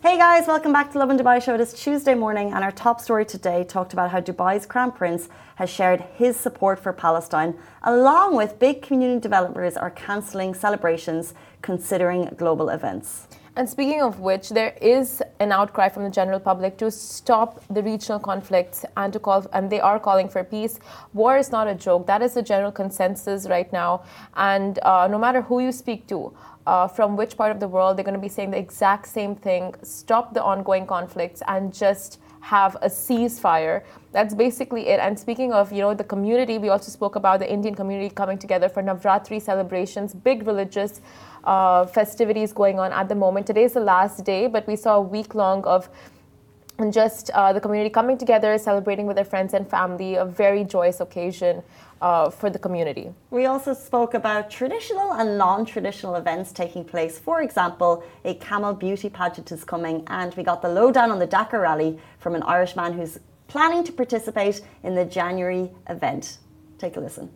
Hey 0.00 0.16
guys, 0.16 0.46
welcome 0.46 0.72
back 0.72 0.92
to 0.92 0.98
Lovin 1.00 1.18
Dubai 1.18 1.42
Show. 1.42 1.54
It 1.54 1.60
is 1.60 1.72
Tuesday 1.72 2.14
morning, 2.14 2.52
and 2.52 2.62
our 2.62 2.70
top 2.70 3.00
story 3.00 3.26
today 3.26 3.64
talked 3.64 3.92
about 3.92 4.12
how 4.12 4.20
Dubai's 4.20 4.64
Crown 4.64 4.92
Prince 4.92 5.28
has 5.56 5.68
shared 5.68 6.02
his 6.14 6.36
support 6.36 6.78
for 6.78 6.92
Palestine, 6.92 7.58
along 7.82 8.36
with 8.36 8.60
big 8.60 8.80
community 8.80 9.18
developers 9.18 9.76
are 9.76 9.90
cancelling 9.90 10.54
celebrations 10.54 11.34
considering 11.62 12.26
global 12.36 12.68
events. 12.68 13.26
And 13.56 13.68
speaking 13.68 14.00
of 14.00 14.20
which, 14.20 14.50
there 14.50 14.78
is 14.80 15.20
an 15.40 15.50
outcry 15.50 15.88
from 15.88 16.04
the 16.04 16.10
general 16.10 16.38
public 16.38 16.78
to 16.78 16.92
stop 16.92 17.60
the 17.68 17.82
regional 17.82 18.20
conflicts 18.20 18.84
and 18.96 19.12
to 19.12 19.18
call, 19.18 19.46
and 19.52 19.68
they 19.68 19.80
are 19.80 19.98
calling 19.98 20.28
for 20.28 20.44
peace. 20.44 20.78
War 21.12 21.36
is 21.36 21.50
not 21.50 21.66
a 21.66 21.74
joke. 21.74 22.06
That 22.06 22.22
is 22.22 22.34
the 22.34 22.42
general 22.42 22.70
consensus 22.70 23.48
right 23.48 23.72
now. 23.72 24.04
And 24.36 24.78
uh, 24.82 25.08
no 25.10 25.18
matter 25.18 25.42
who 25.42 25.58
you 25.58 25.72
speak 25.72 26.06
to, 26.06 26.32
uh, 26.68 26.86
from 26.86 27.16
which 27.16 27.34
part 27.38 27.50
of 27.50 27.60
the 27.60 27.66
world, 27.66 27.96
they're 27.96 28.04
going 28.04 28.20
to 28.22 28.26
be 28.28 28.28
saying 28.28 28.50
the 28.50 28.58
exact 28.58 29.08
same 29.08 29.34
thing 29.34 29.74
stop 29.82 30.34
the 30.34 30.42
ongoing 30.42 30.86
conflicts 30.86 31.42
and 31.48 31.72
just 31.72 32.20
have 32.40 32.76
a 32.82 32.88
ceasefire. 32.88 33.84
That's 34.12 34.34
basically 34.34 34.88
it. 34.88 35.00
And 35.00 35.18
speaking 35.18 35.50
of, 35.52 35.72
you 35.72 35.80
know, 35.80 35.94
the 35.94 36.04
community, 36.04 36.58
we 36.58 36.68
also 36.68 36.90
spoke 36.90 37.16
about 37.16 37.40
the 37.40 37.50
Indian 37.50 37.74
community 37.74 38.10
coming 38.14 38.38
together 38.38 38.68
for 38.68 38.82
Navratri 38.82 39.40
celebrations, 39.40 40.12
big 40.12 40.46
religious 40.46 41.00
uh, 41.44 41.86
festivities 41.86 42.52
going 42.52 42.78
on 42.78 42.92
at 42.92 43.08
the 43.08 43.14
moment. 43.14 43.46
Today 43.46 43.64
is 43.64 43.72
the 43.72 43.80
last 43.80 44.24
day, 44.26 44.46
but 44.46 44.66
we 44.66 44.76
saw 44.76 44.96
a 44.96 45.00
week 45.00 45.34
long 45.34 45.64
of 45.64 45.88
just 46.92 47.30
uh, 47.30 47.52
the 47.52 47.60
community 47.60 47.90
coming 47.90 48.16
together, 48.16 48.56
celebrating 48.56 49.06
with 49.06 49.16
their 49.16 49.24
friends 49.24 49.52
and 49.52 49.68
family, 49.68 50.14
a 50.14 50.24
very 50.24 50.62
joyous 50.62 51.00
occasion 51.00 51.62
uh, 52.00 52.30
for 52.30 52.50
the 52.50 52.58
community. 52.58 53.12
We 53.30 53.46
also 53.46 53.74
spoke 53.74 54.14
about 54.14 54.48
traditional 54.48 55.12
and 55.14 55.36
non 55.36 55.66
traditional 55.66 56.14
events 56.14 56.52
taking 56.52 56.84
place. 56.84 57.18
For 57.18 57.42
example, 57.42 58.04
a 58.24 58.34
camel 58.34 58.74
beauty 58.74 59.08
pageant 59.08 59.50
is 59.50 59.64
coming, 59.64 60.04
and 60.06 60.32
we 60.34 60.44
got 60.44 60.62
the 60.62 60.68
lowdown 60.68 61.10
on 61.10 61.18
the 61.18 61.26
Dakar 61.26 61.60
rally 61.60 61.98
from 62.20 62.36
an 62.36 62.44
Irish 62.44 62.76
man 62.76 62.92
who's 62.92 63.18
planning 63.48 63.82
to 63.82 63.92
participate 63.92 64.60
in 64.84 64.94
the 64.94 65.04
January 65.04 65.70
event. 65.88 66.38
Take 66.78 66.96
a 66.96 67.00
listen. 67.00 67.28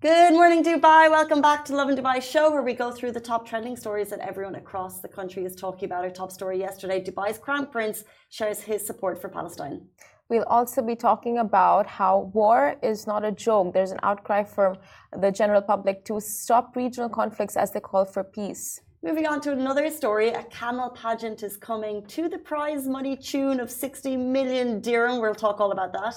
Good 0.00 0.34
morning, 0.34 0.62
Dubai. 0.62 1.10
Welcome 1.10 1.40
back 1.42 1.64
to 1.64 1.74
Lovin 1.74 1.96
Dubai 1.96 2.22
show, 2.22 2.52
where 2.52 2.62
we 2.62 2.72
go 2.72 2.92
through 2.92 3.10
the 3.10 3.20
top 3.20 3.48
trending 3.48 3.74
stories 3.74 4.10
that 4.10 4.20
everyone 4.20 4.54
across 4.54 5.00
the 5.00 5.08
country 5.08 5.44
is 5.44 5.56
talking 5.56 5.86
about. 5.86 6.04
Our 6.04 6.10
top 6.10 6.30
story 6.30 6.60
yesterday 6.60 7.02
Dubai's 7.02 7.36
Crown 7.36 7.66
Prince 7.66 8.04
shares 8.28 8.60
his 8.60 8.86
support 8.86 9.20
for 9.20 9.28
Palestine. 9.28 9.80
We'll 10.28 10.44
also 10.44 10.82
be 10.82 10.94
talking 10.94 11.38
about 11.38 11.88
how 11.88 12.30
war 12.32 12.76
is 12.80 13.08
not 13.08 13.24
a 13.24 13.32
joke. 13.32 13.74
There's 13.74 13.90
an 13.90 13.98
outcry 14.04 14.44
from 14.44 14.76
the 15.20 15.32
general 15.32 15.62
public 15.62 16.04
to 16.04 16.20
stop 16.20 16.76
regional 16.76 17.08
conflicts 17.08 17.56
as 17.56 17.72
they 17.72 17.80
call 17.80 18.04
for 18.04 18.22
peace. 18.22 18.80
Moving 19.02 19.26
on 19.26 19.40
to 19.42 19.52
another 19.52 19.90
story, 19.90 20.28
a 20.30 20.42
camel 20.44 20.90
pageant 20.90 21.44
is 21.44 21.56
coming 21.56 22.04
to 22.06 22.28
the 22.28 22.38
prize 22.38 22.86
money 22.86 23.16
tune 23.16 23.60
of 23.60 23.70
60 23.70 24.16
million 24.16 24.80
dirham. 24.80 25.20
We'll 25.20 25.36
talk 25.36 25.60
all 25.60 25.70
about 25.70 25.92
that 25.92 26.16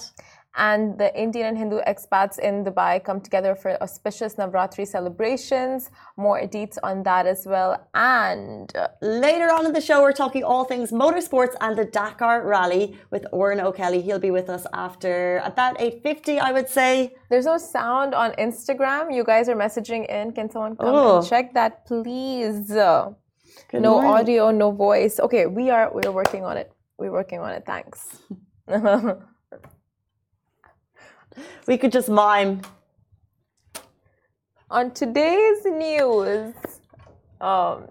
and 0.55 0.97
the 0.97 1.17
Indian 1.17 1.47
and 1.47 1.57
Hindu 1.57 1.80
expats 1.88 2.38
in 2.38 2.66
Dubai 2.66 3.03
come 3.03 3.21
together 3.21 3.55
for 3.55 3.81
auspicious 3.81 4.35
Navratri 4.35 4.85
celebrations. 4.85 5.89
More 6.17 6.41
deets 6.41 6.77
on 6.83 7.03
that 7.03 7.25
as 7.25 7.45
well. 7.45 7.88
And 7.94 8.75
uh, 8.75 8.89
later 9.02 9.49
on 9.52 9.66
in 9.66 9.72
the 9.72 9.79
show, 9.79 10.02
we're 10.02 10.11
talking 10.11 10.44
all 10.44 10.66
things 10.66 10.91
motorsports 10.91 11.55
and 11.61 11.77
the 11.77 11.85
Dakar 11.85 12.45
Rally 12.45 12.97
with 13.11 13.25
Oran 13.31 13.61
O'Kelly. 13.61 14.02
He'll 14.02 14.19
be 14.19 14.31
with 14.31 14.49
us 14.49 14.67
after 14.73 15.38
about 15.45 15.77
8.50, 15.77 16.39
I 16.39 16.52
would 16.52 16.67
say. 16.67 17.16
There's 17.29 17.45
no 17.45 17.57
sound 17.57 18.13
on 18.13 18.31
Instagram. 18.33 19.16
You 19.16 19.23
guys 19.23 19.47
are 19.47 19.55
messaging 19.55 20.09
in. 20.09 20.33
Can 20.33 20.49
someone 20.49 20.75
come 20.75 20.94
oh. 20.94 21.19
and 21.19 21.27
check 21.27 21.53
that, 21.53 21.85
please? 21.85 22.67
Good 22.67 23.81
no 23.81 23.94
morning. 23.94 24.11
audio, 24.11 24.52
no 24.52 24.72
voice. 24.72 25.19
Okay, 25.19 25.45
we 25.45 25.69
are 25.69 25.89
we're 25.94 26.11
working 26.11 26.44
on 26.44 26.57
it. 26.57 26.73
We're 26.97 27.11
working 27.11 27.39
on 27.39 27.52
it. 27.52 27.63
Thanks. 27.66 28.19
We 31.67 31.77
could 31.77 31.91
just 31.91 32.09
mime. 32.09 32.61
On 34.69 34.91
today's 34.91 35.66
news, 35.66 36.53
um, 37.41 37.88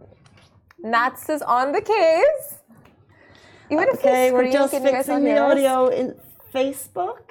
Nats 0.78 1.28
is 1.28 1.42
on 1.42 1.72
the 1.72 1.82
case. 1.82 2.58
Even 3.70 3.88
okay, 3.94 4.28
if 4.28 4.32
we're 4.32 4.50
just 4.50 4.72
fixing 4.72 5.24
the 5.24 5.38
audio 5.38 5.88
in 5.88 6.14
Facebook. 6.52 7.30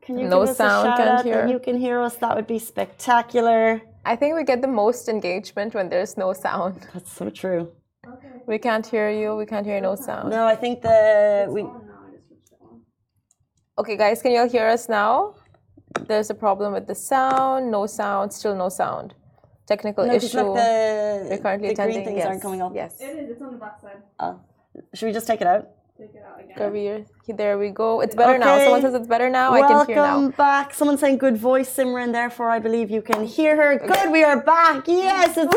Can 0.00 0.18
you 0.18 0.28
no 0.28 0.42
give 0.42 0.50
us 0.50 0.56
sound, 0.58 0.86
a 0.86 0.96
shout 0.96 1.08
out 1.08 1.24
hear. 1.24 1.42
that 1.42 1.50
you 1.50 1.58
can 1.58 1.76
hear 1.76 2.00
us? 2.00 2.14
That 2.16 2.36
would 2.36 2.46
be 2.46 2.60
spectacular. 2.60 3.82
I 4.04 4.14
think 4.14 4.36
we 4.36 4.44
get 4.44 4.62
the 4.62 4.68
most 4.68 5.08
engagement 5.08 5.74
when 5.74 5.88
there's 5.88 6.16
no 6.16 6.32
sound. 6.32 6.86
That's 6.94 7.12
so 7.12 7.28
true. 7.28 7.72
Okay. 8.06 8.28
We 8.46 8.58
can't 8.58 8.86
hear 8.86 9.10
you. 9.10 9.34
We 9.34 9.46
can't 9.46 9.66
hear 9.66 9.80
no 9.80 9.96
sound. 9.96 10.30
No, 10.30 10.46
I 10.46 10.54
think 10.54 10.82
the 10.82 11.46
we. 11.48 11.66
Okay, 13.78 13.94
guys, 13.94 14.22
can 14.22 14.32
you 14.32 14.40
all 14.40 14.48
hear 14.48 14.66
us 14.68 14.88
now? 14.88 15.34
There's 16.08 16.30
a 16.30 16.34
problem 16.34 16.72
with 16.72 16.86
the 16.86 16.94
sound. 16.94 17.70
No 17.70 17.86
sound. 17.86 18.32
Still 18.32 18.54
no 18.56 18.70
sound. 18.70 19.14
Technical 19.66 20.06
no, 20.06 20.14
issue. 20.14 20.38
Like 20.38 20.46
the, 20.46 21.26
We're 21.28 21.38
currently 21.38 21.68
the 21.68 21.72
attending. 21.74 21.96
green 21.96 22.06
things 22.06 22.16
yes. 22.18 22.26
aren't 22.26 22.40
coming 22.40 22.62
up. 22.62 22.72
Yes. 22.74 22.98
It 23.00 23.04
is. 23.04 23.30
It's 23.32 23.42
on 23.42 23.52
the 23.52 23.58
backside. 23.58 24.02
Oh. 24.18 24.40
Ah. 24.40 24.80
Should 24.94 25.06
we 25.06 25.12
just 25.12 25.26
take 25.26 25.42
it 25.42 25.46
out? 25.46 25.68
Take 25.98 26.14
it 26.14 26.24
out 26.26 26.40
again. 26.40 27.06
There 27.36 27.58
we 27.58 27.68
go. 27.68 28.00
It's 28.00 28.14
better 28.14 28.36
okay. 28.36 28.44
now. 28.44 28.58
Someone 28.60 28.80
says 28.80 28.94
it's 28.94 29.06
better 29.06 29.28
now. 29.28 29.52
Welcome 29.52 29.76
I 29.76 29.78
can 29.80 29.86
hear 29.88 29.96
now. 29.96 30.18
Welcome 30.20 30.30
back. 30.36 30.72
Someone 30.72 30.96
saying 30.96 31.18
good 31.18 31.36
voice, 31.36 31.68
Simran. 31.74 32.12
Therefore, 32.12 32.48
I 32.48 32.58
believe 32.58 32.90
you 32.90 33.02
can 33.02 33.26
hear 33.26 33.56
her. 33.56 33.78
Good. 33.78 34.10
We 34.10 34.24
are 34.24 34.40
back. 34.42 34.84
Yes. 34.86 35.36
It's 35.36 35.54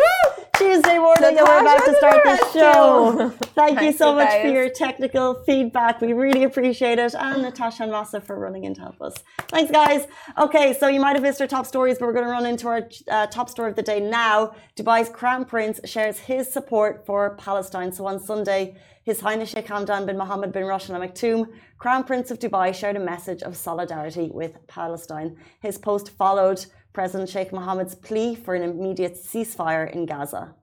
Tuesday 0.59 0.97
morning 0.99 1.37
and 1.37 1.47
we're 1.47 1.61
about 1.61 1.85
to 1.85 1.95
start 1.95 2.21
the 2.25 2.37
show. 2.51 3.29
Thank 3.55 3.79
you 3.79 3.93
so 3.93 4.13
much 4.13 4.41
for 4.41 4.49
your 4.49 4.69
technical 4.69 5.35
feedback. 5.45 6.01
We 6.01 6.11
really 6.11 6.43
appreciate 6.43 6.99
it. 6.99 7.15
And 7.15 7.43
Natasha 7.43 7.83
and 7.83 7.93
Massa 7.93 8.19
for 8.19 8.37
running 8.37 8.65
in 8.65 8.73
to 8.73 8.81
help 8.81 9.01
us. 9.01 9.15
Thanks, 9.47 9.71
guys. 9.71 10.05
Okay, 10.37 10.73
so 10.77 10.89
you 10.89 10.99
might 10.99 11.15
have 11.15 11.23
missed 11.23 11.39
our 11.39 11.47
top 11.47 11.65
stories, 11.65 11.97
but 11.97 12.07
we're 12.07 12.13
going 12.13 12.25
to 12.25 12.31
run 12.31 12.45
into 12.45 12.67
our 12.67 12.89
uh, 13.09 13.27
top 13.27 13.49
story 13.49 13.69
of 13.69 13.77
the 13.77 13.81
day 13.81 14.01
now. 14.01 14.53
Dubai's 14.75 15.07
Crown 15.07 15.45
Prince 15.45 15.79
shares 15.85 16.19
his 16.19 16.51
support 16.51 17.05
for 17.05 17.37
Palestine. 17.37 17.93
So 17.93 18.05
on 18.05 18.19
Sunday, 18.19 18.75
his 19.03 19.21
Highness 19.21 19.51
Sheikh 19.51 19.65
Hamdan 19.65 20.05
bin 20.05 20.17
Mohammed 20.17 20.51
bin 20.51 20.65
Rashid 20.65 20.91
Al 20.91 20.99
Maktoum, 20.99 21.47
Crown 21.77 22.03
Prince 22.03 22.31
of 22.31 22.39
Dubai, 22.39 22.75
shared 22.75 22.97
a 22.97 22.99
message 22.99 23.43
of 23.43 23.55
solidarity 23.55 24.29
with 24.33 24.57
Palestine. 24.67 25.37
His 25.61 25.77
post 25.77 26.09
followed 26.09 26.65
President 26.93 27.29
Sheikh 27.29 27.51
Mohammed's 27.51 27.95
plea 27.95 28.35
for 28.35 28.55
an 28.55 28.63
immediate 28.63 29.15
ceasefire 29.15 29.91
in 29.91 30.05
Gaza. 30.05 30.55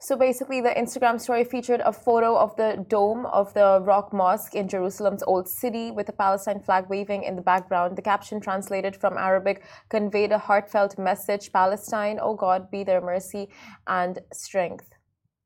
So 0.00 0.16
basically, 0.16 0.60
the 0.60 0.68
Instagram 0.68 1.20
story 1.20 1.42
featured 1.42 1.80
a 1.80 1.92
photo 1.92 2.36
of 2.36 2.54
the 2.54 2.86
dome 2.88 3.26
of 3.26 3.52
the 3.54 3.80
Rock 3.82 4.12
Mosque 4.12 4.54
in 4.54 4.68
Jerusalem's 4.68 5.24
Old 5.24 5.48
City 5.48 5.90
with 5.90 6.06
the 6.06 6.12
Palestine 6.12 6.60
flag 6.60 6.88
waving 6.88 7.24
in 7.24 7.34
the 7.34 7.42
background. 7.42 7.96
The 7.98 8.02
caption, 8.02 8.40
translated 8.40 8.94
from 8.94 9.18
Arabic, 9.18 9.64
conveyed 9.88 10.30
a 10.30 10.38
heartfelt 10.38 10.98
message 10.98 11.52
Palestine, 11.52 12.20
oh 12.22 12.34
God, 12.34 12.70
be 12.70 12.84
their 12.84 13.00
mercy 13.00 13.48
and 13.88 14.20
strength. 14.32 14.97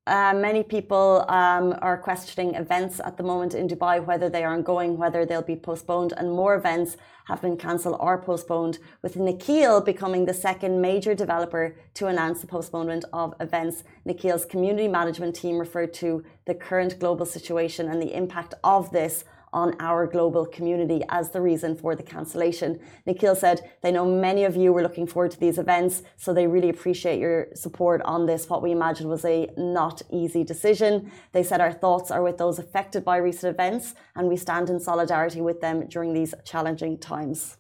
Uh, 0.05 0.35
many 0.35 0.65
people 0.65 1.25
um, 1.29 1.79
are 1.81 1.97
questioning 1.97 2.57
events 2.57 2.99
at 2.99 3.17
the 3.17 3.23
moment 3.23 3.55
in 3.55 3.69
Dubai, 3.69 4.05
whether 4.05 4.29
they 4.29 4.43
are 4.43 4.53
ongoing, 4.53 4.97
whether 4.99 5.25
they'll 5.25 5.43
be 5.43 5.55
postponed, 5.55 6.13
and 6.17 6.29
more 6.29 6.57
events 6.57 6.97
have 7.27 7.41
been 7.41 7.57
cancelled 7.57 7.97
or 8.01 8.21
postponed, 8.21 8.81
with 9.03 9.15
Nakheel 9.15 9.85
becoming 9.85 10.25
the 10.25 10.35
second 10.35 10.81
major 10.81 11.15
developer 11.15 11.77
to 11.95 12.09
announce 12.09 12.41
the 12.41 12.49
postponement 12.49 13.05
of 13.13 13.33
events. 13.39 13.85
Nakheel's 14.05 14.45
community 14.45 14.89
management 14.89 15.37
team 15.37 15.57
referred 15.57 15.95
to 15.95 16.25
the 16.47 16.55
current 16.55 16.99
global 16.99 17.25
situation 17.25 17.89
and 17.89 18.03
the 18.03 18.13
impact 18.13 18.55
of 18.65 18.91
this 18.91 19.23
on 19.53 19.75
our 19.81 20.07
global 20.07 20.47
community 20.47 21.03
as 21.09 21.31
the 21.31 21.41
reason 21.41 21.77
for 21.77 21.95
the 21.95 22.03
cancellation. 22.03 22.81
Nakheel 23.07 23.37
said 23.37 23.71
they 23.83 23.93
know 23.93 24.07
many 24.07 24.45
of 24.45 24.57
you 24.57 24.73
were 24.73 24.83
looking 24.83 25.07
forward 25.07 25.31
to 25.33 25.41
these 25.41 25.59
events, 25.59 26.03
so 26.17 26.33
they 26.33 26.47
really 26.47 26.69
appreciate 26.69 27.19
your 27.21 27.49
support 27.55 28.01
on 28.03 28.27
this, 28.27 28.49
what 28.49 28.63
we 28.63 28.73
imagined 28.73 29.09
was 29.09 29.25
a 29.25 29.49
not 29.57 30.03
easy 30.11 30.45
decision. 30.45 31.11
They 31.33 31.43
said 31.43 31.61
our 31.61 31.73
thoughts 31.73 32.11
are 32.11 32.23
with 32.23 32.39
those 32.39 32.59
affected 32.59 33.05
by 33.05 33.19
recent 33.19 33.55
events, 33.55 33.95
and 34.17 34.29
we 34.29 34.37
stand 34.37 34.71
in 34.71 34.81
solidarity 34.81 35.41
with 35.41 35.61
them 35.61 35.87
during 35.89 36.13
these 36.15 36.35
challenging 36.45 36.99
times. 36.99 37.57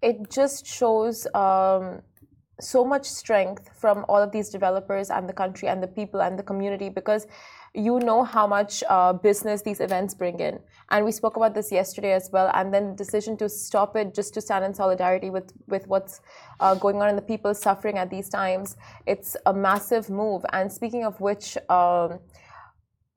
It 0.00 0.30
just 0.30 0.66
shows. 0.66 1.26
Um 1.34 2.02
so 2.60 2.84
much 2.84 3.06
strength 3.06 3.68
from 3.74 4.04
all 4.08 4.22
of 4.22 4.30
these 4.30 4.48
developers 4.48 5.10
and 5.10 5.28
the 5.28 5.32
country 5.32 5.68
and 5.68 5.82
the 5.82 5.86
people 5.88 6.22
and 6.22 6.38
the 6.38 6.42
community 6.42 6.88
because 6.88 7.26
you 7.74 7.98
know 8.00 8.22
how 8.22 8.46
much 8.46 8.84
uh, 8.88 9.12
business 9.14 9.62
these 9.62 9.80
events 9.80 10.12
bring 10.14 10.40
in. 10.40 10.58
And 10.90 11.04
we 11.04 11.12
spoke 11.12 11.36
about 11.36 11.54
this 11.54 11.72
yesterday 11.72 12.12
as 12.12 12.28
well. 12.30 12.50
And 12.52 12.72
then 12.72 12.90
the 12.90 12.96
decision 12.96 13.36
to 13.38 13.48
stop 13.48 13.96
it 13.96 14.14
just 14.14 14.34
to 14.34 14.42
stand 14.42 14.64
in 14.64 14.74
solidarity 14.74 15.30
with, 15.30 15.52
with 15.68 15.86
what's 15.86 16.20
uh, 16.60 16.74
going 16.74 17.00
on 17.00 17.08
and 17.08 17.16
the 17.16 17.22
people 17.22 17.54
suffering 17.54 17.96
at 17.96 18.10
these 18.10 18.28
times, 18.28 18.76
it's 19.06 19.36
a 19.46 19.54
massive 19.54 20.10
move. 20.10 20.44
And 20.52 20.70
speaking 20.70 21.04
of 21.04 21.18
which, 21.20 21.56
um, 21.70 22.18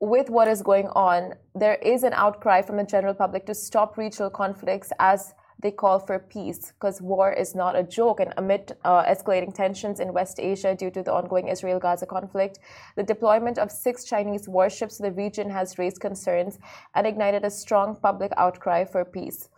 with 0.00 0.30
what 0.30 0.48
is 0.48 0.62
going 0.62 0.88
on, 0.88 1.34
there 1.54 1.76
is 1.76 2.02
an 2.02 2.12
outcry 2.14 2.62
from 2.62 2.76
the 2.76 2.84
general 2.84 3.14
public 3.14 3.46
to 3.46 3.54
stop 3.54 3.98
regional 3.98 4.30
conflicts 4.30 4.90
as 4.98 5.34
they 5.62 5.70
call 5.70 5.98
for 5.98 6.18
peace 6.18 6.72
because 6.72 7.00
war 7.00 7.32
is 7.32 7.54
not 7.54 7.76
a 7.76 7.82
joke. 7.82 8.20
And 8.20 8.34
amid 8.36 8.76
uh, 8.84 9.04
escalating 9.04 9.54
tensions 9.54 10.00
in 10.00 10.12
West 10.12 10.38
Asia 10.38 10.74
due 10.74 10.90
to 10.90 11.02
the 11.02 11.12
ongoing 11.12 11.48
Israel 11.48 11.78
Gaza 11.78 12.06
conflict, 12.06 12.58
the 12.96 13.02
deployment 13.02 13.58
of 13.58 13.70
six 13.70 14.04
Chinese 14.04 14.48
warships 14.48 14.96
to 14.96 15.04
the 15.04 15.12
region 15.12 15.50
has 15.50 15.78
raised 15.78 16.00
concerns 16.00 16.58
and 16.94 17.06
ignited 17.06 17.44
a 17.44 17.50
strong 17.50 17.96
public 17.96 18.32
outcry 18.36 18.84
for 18.84 19.04
peace 19.04 19.48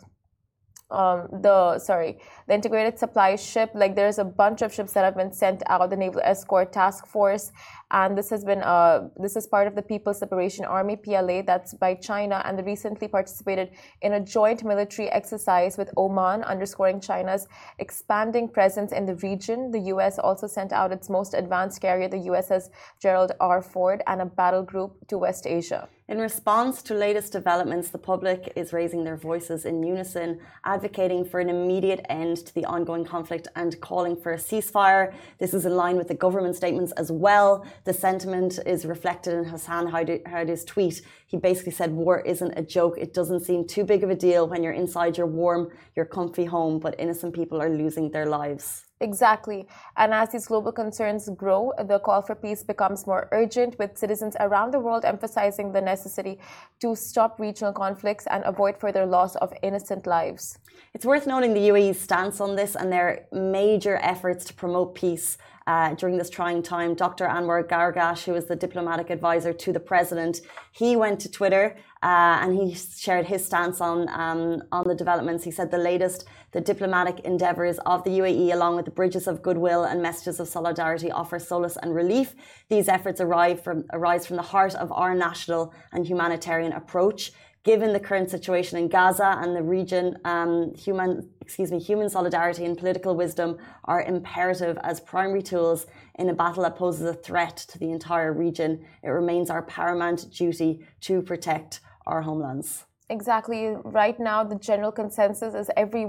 um, 0.90 1.28
the 1.42 1.78
sorry 1.78 2.18
the 2.46 2.54
integrated 2.54 2.98
supply 2.98 3.36
ship 3.36 3.70
like 3.74 3.94
there's 3.94 4.18
a 4.18 4.24
bunch 4.24 4.62
of 4.62 4.72
ships 4.72 4.92
that 4.94 5.04
have 5.04 5.16
been 5.16 5.32
sent 5.32 5.62
out 5.66 5.88
the 5.90 5.96
naval 5.96 6.20
escort 6.24 6.72
task 6.72 7.06
force 7.06 7.52
and 7.90 8.18
this 8.18 8.28
has 8.30 8.44
been 8.44 8.62
uh, 8.62 9.08
this 9.16 9.36
is 9.36 9.46
part 9.46 9.66
of 9.66 9.74
the 9.74 9.82
people's 9.82 10.20
liberation 10.20 10.64
army 10.64 10.96
pla 10.96 11.42
that's 11.42 11.74
by 11.74 11.94
china 11.94 12.42
and 12.44 12.58
they 12.58 12.62
recently 12.62 13.08
participated 13.08 13.70
in 14.02 14.14
a 14.14 14.20
joint 14.20 14.64
military 14.64 15.08
exercise 15.10 15.78
with 15.78 15.90
oman 15.96 16.42
underscoring 16.42 17.00
china's 17.00 17.46
expanding 17.78 18.48
presence 18.48 18.92
in 18.92 19.06
the 19.06 19.14
region 19.16 19.70
the 19.70 19.80
us 19.80 20.18
also 20.18 20.46
sent 20.46 20.72
out 20.72 20.92
its 20.92 21.08
most 21.08 21.34
advanced 21.34 21.80
carrier 21.80 22.08
the 22.08 22.28
uss 22.28 22.68
gerald 23.00 23.32
r 23.40 23.62
ford 23.62 24.02
and 24.06 24.20
a 24.20 24.26
battle 24.26 24.62
group 24.62 25.06
to 25.06 25.16
west 25.16 25.46
asia 25.46 25.88
in 26.08 26.20
response 26.20 26.80
to 26.84 26.94
latest 26.94 27.32
developments, 27.32 27.90
the 27.90 27.98
public 27.98 28.50
is 28.56 28.72
raising 28.72 29.04
their 29.04 29.18
voices 29.18 29.66
in 29.66 29.82
unison, 29.82 30.40
advocating 30.64 31.22
for 31.22 31.38
an 31.38 31.50
immediate 31.50 32.00
end 32.08 32.38
to 32.46 32.54
the 32.54 32.64
ongoing 32.64 33.04
conflict 33.04 33.46
and 33.56 33.78
calling 33.82 34.16
for 34.16 34.32
a 34.32 34.38
ceasefire. 34.38 35.12
This 35.38 35.52
is 35.52 35.66
in 35.66 35.76
line 35.76 35.98
with 35.98 36.08
the 36.08 36.14
government 36.14 36.56
statements 36.56 36.92
as 36.92 37.12
well. 37.12 37.66
The 37.84 37.92
sentiment 37.92 38.58
is 38.66 38.84
reflected 38.84 39.34
in 39.34 39.44
Hassan 39.44 39.86
Haider's 39.88 40.64
tweet. 40.64 41.02
He 41.26 41.36
basically 41.36 41.72
said, 41.72 41.92
War 41.92 42.20
isn't 42.20 42.58
a 42.58 42.62
joke. 42.62 42.98
It 42.98 43.14
doesn't 43.14 43.40
seem 43.40 43.66
too 43.66 43.84
big 43.84 44.02
of 44.02 44.10
a 44.10 44.14
deal 44.14 44.48
when 44.48 44.62
you're 44.62 44.72
inside 44.72 45.16
your 45.16 45.26
warm, 45.26 45.70
your 45.96 46.04
comfy 46.04 46.44
home, 46.44 46.80
but 46.80 46.98
innocent 46.98 47.34
people 47.34 47.62
are 47.62 47.70
losing 47.70 48.10
their 48.10 48.26
lives. 48.26 48.87
Exactly. 49.00 49.68
And 49.96 50.12
as 50.12 50.30
these 50.30 50.46
global 50.46 50.72
concerns 50.72 51.28
grow, 51.36 51.72
the 51.86 52.00
call 52.00 52.20
for 52.20 52.34
peace 52.34 52.64
becomes 52.64 53.06
more 53.06 53.28
urgent, 53.30 53.78
with 53.78 53.96
citizens 53.96 54.36
around 54.40 54.72
the 54.72 54.80
world 54.80 55.04
emphasizing 55.04 55.72
the 55.72 55.80
necessity 55.80 56.38
to 56.80 56.96
stop 56.96 57.38
regional 57.38 57.72
conflicts 57.72 58.26
and 58.26 58.42
avoid 58.44 58.76
further 58.76 59.06
loss 59.06 59.36
of 59.36 59.52
innocent 59.62 60.06
lives. 60.06 60.58
It's 60.94 61.04
worth 61.04 61.26
noting 61.26 61.54
the 61.54 61.68
UAE's 61.68 62.00
stance 62.00 62.40
on 62.40 62.56
this 62.56 62.74
and 62.74 62.92
their 62.92 63.26
major 63.32 63.96
efforts 64.02 64.44
to 64.46 64.54
promote 64.54 64.94
peace 64.94 65.38
uh, 65.68 65.94
during 65.94 66.16
this 66.16 66.30
trying 66.30 66.62
time. 66.62 66.94
Dr. 66.94 67.26
Anwar 67.26 67.62
Gargash, 67.62 68.24
who 68.24 68.34
is 68.34 68.46
the 68.46 68.56
diplomatic 68.56 69.10
advisor 69.10 69.52
to 69.52 69.72
the 69.72 69.80
president, 69.80 70.40
he 70.72 70.96
went 70.96 71.20
to 71.20 71.30
Twitter 71.30 71.76
uh, 72.02 72.38
and 72.42 72.54
he 72.54 72.74
shared 72.74 73.26
his 73.26 73.44
stance 73.44 73.80
on 73.80 74.08
um, 74.10 74.62
on 74.70 74.86
the 74.86 74.94
developments. 74.94 75.44
He 75.44 75.50
said 75.50 75.70
the 75.70 75.78
latest, 75.78 76.24
the 76.52 76.60
diplomatic 76.60 77.20
endeavours 77.20 77.78
of 77.86 78.04
the 78.04 78.10
UAE, 78.10 78.52
along 78.52 78.76
with 78.76 78.84
the 78.84 78.90
bridges 78.90 79.26
of 79.26 79.42
goodwill 79.42 79.84
and 79.84 80.00
messages 80.00 80.38
of 80.40 80.48
solidarity, 80.48 81.10
offer 81.10 81.38
solace 81.38 81.76
and 81.82 81.94
relief. 81.94 82.34
These 82.68 82.88
efforts 82.88 83.20
arrive 83.20 83.62
from, 83.62 83.84
arise 83.92 84.26
from 84.26 84.36
the 84.36 84.42
heart 84.42 84.74
of 84.74 84.92
our 84.92 85.14
national 85.14 85.74
and 85.92 86.06
humanitarian 86.06 86.72
approach 86.72 87.32
given 87.64 87.92
the 87.92 88.00
current 88.00 88.30
situation 88.30 88.78
in 88.78 88.88
Gaza 88.88 89.36
and 89.42 89.54
the 89.54 89.62
region, 89.62 90.16
um, 90.24 90.74
human, 90.74 91.28
excuse 91.42 91.70
me, 91.70 91.78
human 91.78 92.08
solidarity 92.08 92.64
and 92.64 92.78
political 92.78 93.14
wisdom 93.14 93.58
are 93.84 94.00
imperative 94.02 94.78
as 94.82 95.00
primary 95.00 95.42
tools 95.42 95.86
in 96.14 96.30
a 96.30 96.34
battle 96.34 96.62
that 96.62 96.76
poses 96.76 97.04
a 97.04 97.12
threat 97.12 97.56
to 97.56 97.78
the 97.78 97.90
entire 97.90 98.32
region. 98.32 98.82
It 99.02 99.08
remains 99.08 99.50
our 99.50 99.60
paramount 99.60 100.32
duty 100.32 100.86
to 101.02 101.20
protect 101.20 101.80
our 102.08 102.22
homelands. 102.22 102.84
Exactly. 103.10 103.76
Right 103.84 104.18
now, 104.18 104.44
the 104.44 104.56
general 104.56 104.92
consensus 104.92 105.54
is 105.54 105.70
every 105.76 106.06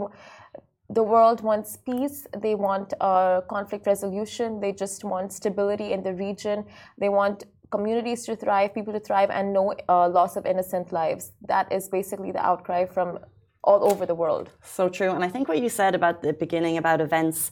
the 0.90 1.04
world 1.04 1.42
wants 1.42 1.78
peace. 1.78 2.26
They 2.36 2.56
want 2.56 2.94
uh, 3.00 3.42
conflict 3.42 3.86
resolution. 3.86 4.60
They 4.60 4.72
just 4.72 5.04
want 5.04 5.32
stability 5.32 5.94
in 5.94 6.02
the 6.02 6.14
region. 6.14 6.66
They 6.98 7.10
want 7.10 7.46
communities 7.70 8.26
to 8.26 8.36
thrive, 8.36 8.74
people 8.74 8.94
to 8.94 9.00
thrive, 9.00 9.30
and 9.30 9.54
no 9.54 9.76
uh, 9.88 10.10
loss 10.10 10.36
of 10.36 10.48
innocent 10.48 10.92
lives. 10.92 11.34
That 11.48 11.72
is 11.72 11.88
basically 11.88 12.32
the 12.32 12.44
outcry 12.44 12.86
from 12.86 13.20
all 13.64 13.92
over 13.92 14.06
the 14.06 14.16
world. 14.16 14.50
So 14.64 14.90
true. 14.90 15.12
And 15.12 15.24
I 15.24 15.30
think 15.30 15.48
what 15.48 15.62
you 15.62 15.70
said 15.70 15.94
about 15.94 16.24
the 16.24 16.34
beginning 16.34 16.78
about 16.78 17.02
events, 17.02 17.52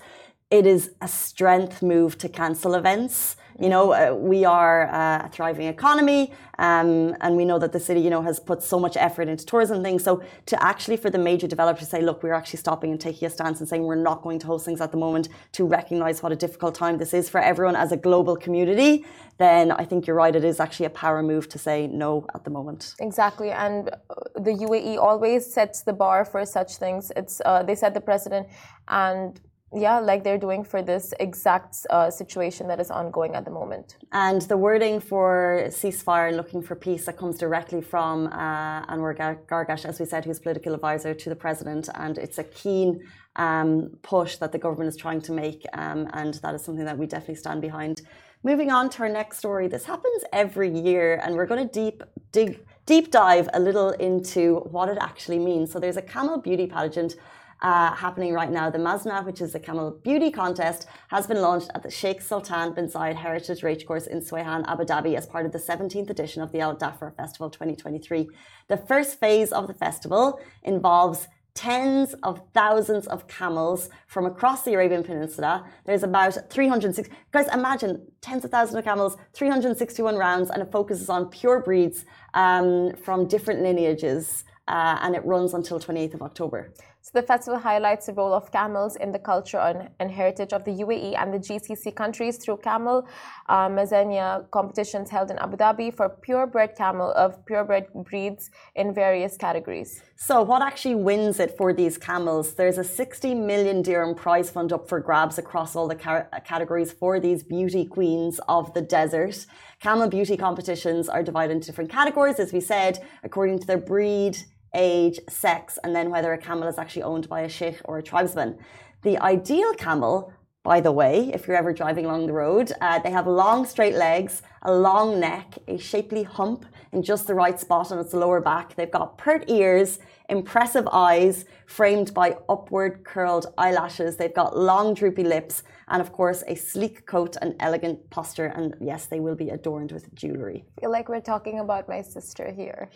it 0.50 0.66
is 0.66 0.92
a 1.02 1.08
strength 1.08 1.84
move 1.84 2.18
to 2.20 2.30
cancel 2.30 2.74
events 2.74 3.36
you 3.60 3.70
know, 3.70 3.92
uh, 3.92 4.14
we 4.14 4.46
are 4.46 4.88
uh, 4.88 5.26
a 5.26 5.30
thriving 5.30 5.68
economy, 5.68 6.32
um, 6.60 7.16
and 7.22 7.36
we 7.36 7.46
know 7.46 7.60
that 7.60 7.72
the 7.72 7.80
city, 7.80 8.02
you 8.02 8.10
know, 8.10 8.22
has 8.22 8.40
put 8.40 8.62
so 8.64 8.80
much 8.80 8.96
effort 8.98 9.28
into 9.28 9.46
tourism 9.46 9.84
things. 9.84 10.04
So 10.04 10.24
to 10.48 10.64
actually 10.64 10.98
for 10.98 11.10
the 11.10 11.18
major 11.18 11.48
developers 11.48 11.86
to 11.86 11.86
say, 11.86 12.02
look, 12.02 12.24
we're 12.24 12.34
actually 12.34 12.60
stopping 12.60 12.92
and 12.92 13.00
taking 13.00 13.28
a 13.28 13.30
stance 13.30 13.60
and 13.60 13.68
saying 13.68 13.84
we're 13.84 13.96
not 13.96 14.22
going 14.22 14.40
to 14.40 14.48
host 14.48 14.66
things 14.66 14.82
at 14.82 14.92
the 14.92 14.98
moment 14.98 15.30
to 15.54 15.66
recognise 15.66 16.22
what 16.22 16.32
a 16.32 16.36
difficult 16.36 16.76
time 16.76 16.98
this 16.98 17.14
is 17.14 17.30
for 17.30 17.40
everyone 17.42 17.76
as 17.76 17.92
a 17.92 17.98
global 17.98 18.36
community, 18.36 19.06
then 19.38 19.72
I 19.72 19.86
think 19.86 20.08
you're 20.08 20.16
right. 20.16 20.36
It 20.36 20.44
is 20.44 20.60
actually 20.60 20.88
a 20.88 20.92
power 20.92 21.22
move 21.22 21.48
to 21.50 21.60
say 21.60 21.88
no 21.88 22.26
at 22.34 22.44
the 22.44 22.50
moment. 22.50 22.96
Exactly, 23.00 23.52
and 23.52 23.90
the 24.36 24.52
UAE 24.52 24.98
always 24.98 25.52
sets 25.52 25.82
the 25.82 25.94
bar 25.94 26.26
for 26.26 26.46
such 26.46 26.78
things. 26.78 27.12
It's 27.16 27.42
uh, 27.46 27.64
they 27.64 27.76
set 27.76 27.94
the 27.94 28.02
precedent, 28.02 28.48
and 28.88 29.40
yeah, 29.76 30.00
like 30.00 30.24
they're 30.24 30.38
doing 30.38 30.64
for 30.64 30.82
this 30.82 31.14
exact 31.20 31.86
uh, 31.90 32.10
situation 32.10 32.68
that 32.70 32.80
is 32.80 32.90
ongoing 32.90 33.36
at 33.36 33.44
the 33.44 33.52
moment. 33.52 33.98
And 34.14 34.42
the 34.44 34.56
wording 34.56 35.02
for 35.02 35.64
ceasefire 35.68 36.30
and 36.30 36.38
looking 36.38 36.62
for 36.62 36.76
peace 36.76 37.06
that 37.06 37.18
comes 37.18 37.38
directly 37.38 37.82
from 37.82 38.28
uh, 38.28 38.86
Anwar 38.86 39.38
Gargash, 39.46 39.84
as 39.84 40.00
we 40.00 40.06
said, 40.06 40.24
who's 40.24 40.40
political 40.40 40.74
advisor 40.74 41.14
to 41.14 41.30
the 41.30 41.36
president, 41.36 41.90
and 41.96 42.18
it's 42.18 42.38
a 42.38 42.46
keen 42.46 43.04
um, 43.36 43.92
push 44.04 44.38
that 44.38 44.54
the 44.54 44.58
government 44.58 44.88
is 44.88 44.96
trying 44.96 45.22
to 45.22 45.34
make, 45.34 45.66
um, 45.74 46.08
and 46.14 46.36
that 46.36 46.56
is 46.56 46.64
something 46.64 46.86
that 46.86 46.98
we 46.98 47.06
definitely 47.06 47.36
stand 47.36 47.62
behind. 47.62 48.04
Moving 48.44 48.72
on 48.72 48.90
to 48.92 49.04
our 49.04 49.10
next 49.10 49.38
story, 49.38 49.68
this 49.68 49.84
happens 49.84 50.24
every 50.32 50.70
year, 50.70 51.20
and 51.24 51.36
we're 51.36 51.46
going 51.46 51.68
to 51.68 51.74
deep 51.74 52.04
dig 52.32 52.64
deep 52.86 53.12
dive 53.12 53.50
a 53.54 53.60
little 53.60 53.90
into 53.90 54.60
what 54.72 54.88
it 54.88 54.98
actually 55.02 55.40
means. 55.40 55.74
So 55.74 55.80
there's 55.80 55.98
a 55.98 56.02
camel 56.02 56.38
beauty 56.38 56.68
pageant 56.68 57.18
uh, 57.62 57.94
happening 57.96 58.34
right 58.34 58.52
now. 58.52 58.70
The 58.70 58.78
Masna, 58.78 59.26
which 59.26 59.42
is 59.42 59.54
the 59.54 59.60
camel 59.60 60.00
beauty 60.04 60.32
contest, 60.32 60.88
has 61.10 61.28
been 61.28 61.42
launched 61.42 61.70
at 61.74 61.84
the 61.84 61.92
Sheikh 61.92 62.22
Sultan 62.22 62.74
bin 62.74 62.88
Zayed 62.88 63.16
Heritage 63.16 63.64
Racecourse 63.64 64.08
in 64.08 64.20
Suwayhan, 64.22 64.68
Abu 64.68 64.84
Dhabi, 64.84 65.16
as 65.16 65.26
part 65.26 65.46
of 65.46 65.52
the 65.52 65.60
17th 65.60 66.10
edition 66.10 66.42
of 66.42 66.52
the 66.52 66.60
Al 66.60 66.76
Dhafra 66.76 67.16
Festival 67.16 67.50
2023. 67.50 68.30
The 68.68 68.78
first 68.78 69.20
phase 69.20 69.52
of 69.52 69.68
the 69.68 69.74
festival 69.74 70.40
involves 70.64 71.28
tens 71.58 72.14
of 72.22 72.40
thousands 72.54 73.08
of 73.08 73.28
camels 73.28 73.90
from 74.06 74.28
across 74.28 74.62
the 74.64 74.74
Arabian 74.76 75.04
Peninsula. 75.04 75.66
There's 75.86 76.04
about 76.04 76.38
306. 76.52 77.10
Guys, 77.32 77.48
imagine 77.52 78.06
tens 78.22 78.46
of 78.46 78.52
thousands 78.52 78.78
of 78.78 78.84
camels, 78.84 79.18
361 79.34 80.16
rounds, 80.16 80.52
and 80.52 80.62
it 80.62 80.72
focuses 80.72 81.10
on 81.10 81.30
pure 81.30 81.60
breeds 81.62 82.06
um, 82.36 82.94
from 83.04 83.28
different 83.28 83.64
lineages. 83.64 84.44
Uh, 84.68 85.00
and 85.02 85.16
it 85.16 85.26
runs 85.26 85.54
until 85.54 85.80
28th 85.80 86.16
of 86.16 86.22
October. 86.22 86.74
So 87.08 87.22
the 87.22 87.26
festival 87.26 87.58
highlights 87.58 88.08
the 88.08 88.14
role 88.14 88.34
of 88.34 88.52
camels 88.52 88.98
in 88.98 89.14
the 89.14 89.20
culture 89.20 89.60
and, 89.98 90.12
heritage 90.12 90.52
of 90.52 90.66
the 90.66 90.72
UAE 90.72 91.18
and 91.18 91.34
the 91.34 91.40
GCC 91.40 91.96
countries 91.96 92.36
through 92.36 92.58
camel 92.58 93.08
uh, 93.48 93.70
Mazania 93.70 94.52
competitions 94.52 95.10
held 95.10 95.32
in 95.32 95.38
Abu 95.38 95.56
Dhabi 95.56 95.96
for 95.96 96.10
purebred 96.10 96.76
camel 96.76 97.14
of 97.14 97.46
purebred 97.46 97.86
breeds 97.94 98.50
in 98.76 98.94
various 98.94 99.38
categories. 99.38 100.02
So 100.18 100.42
what 100.42 100.62
actually 100.62 100.96
wins 100.96 101.40
it 101.40 101.56
for 101.58 101.72
these 101.72 101.98
camels? 101.98 102.56
There's 102.56 102.78
a 102.78 102.84
60 102.84 103.36
million 103.36 103.82
dirham 103.82 104.14
prize 104.14 104.50
fund 104.50 104.74
up 104.74 104.90
for 104.90 105.00
grabs 105.00 105.38
across 105.38 105.78
all 105.78 105.88
the 105.88 105.96
categories 106.44 106.92
for 106.92 107.22
these 107.22 107.42
beauty 107.42 107.86
queens 107.86 108.42
of 108.50 108.74
the 108.74 108.82
desert. 108.82 109.46
Camel 109.80 110.10
beauty 110.10 110.36
competitions 110.36 111.08
are 111.08 111.24
divided 111.24 111.54
into 111.54 111.68
different 111.68 111.90
categories, 111.90 112.38
as 112.38 112.52
we 112.52 112.60
said, 112.60 113.00
according 113.24 113.60
to 113.60 113.68
their 113.68 113.78
breed, 113.78 114.38
age, 114.74 115.20
sex, 115.30 115.78
and 115.84 115.96
then 115.96 116.10
whether 116.10 116.34
a 116.34 116.38
camel 116.38 116.68
is 116.68 116.78
actually 116.78 117.04
owned 117.04 117.28
by 117.30 117.42
a 117.42 117.50
sheikh 117.50 117.80
or 117.86 117.98
a 117.98 118.04
tribesman. 118.04 118.58
The 119.04 119.18
ideal 119.20 119.74
camel, 119.74 120.34
by 120.64 120.82
the 120.82 120.92
way, 120.92 121.32
if 121.34 121.48
you're 121.48 121.56
ever 121.56 121.74
driving 121.74 122.06
along 122.06 122.28
the 122.28 122.34
road, 122.34 122.72
uh, 122.82 123.00
they 123.00 123.12
have 123.12 123.28
long, 123.28 123.66
straight 123.66 123.96
legs, 123.96 124.42
a 124.64 124.74
long 124.74 125.20
neck, 125.20 125.58
a 125.68 125.78
shapely 125.78 126.24
hump 126.24 126.66
in 126.92 127.04
just 127.04 127.28
the 127.28 127.34
right 127.34 127.60
spot 127.60 127.92
on 127.92 128.00
its 128.00 128.14
lower 128.14 128.42
back. 128.42 128.76
They've 128.76 128.92
got 128.92 129.18
pert 129.18 129.46
ears, 129.50 130.00
impressive 130.30 130.88
eyes 130.92 131.46
framed 131.66 132.14
by 132.14 132.38
upward 132.50 133.04
curled 133.04 133.48
eyelashes. 133.58 134.18
They've 134.18 134.34
got 134.34 134.58
long, 134.58 134.94
droopy 134.94 135.24
lips, 135.24 135.64
and 135.90 136.02
of 136.02 136.12
course, 136.12 136.44
a 136.48 136.56
sleek 136.56 137.06
coat 137.06 137.38
and 137.42 137.56
elegant 137.60 138.10
posture. 138.10 138.48
And 138.48 138.76
yes, 138.82 139.06
they 139.06 139.20
will 139.20 139.36
be 139.36 139.50
adorned 139.50 139.92
with 139.92 140.14
jewelry. 140.14 140.66
I 140.78 140.82
feel 140.82 140.92
like 140.92 141.08
we're 141.08 141.22
talking 141.22 141.60
about 141.60 141.88
my 141.88 142.02
sister 142.02 142.52
here. 142.52 142.90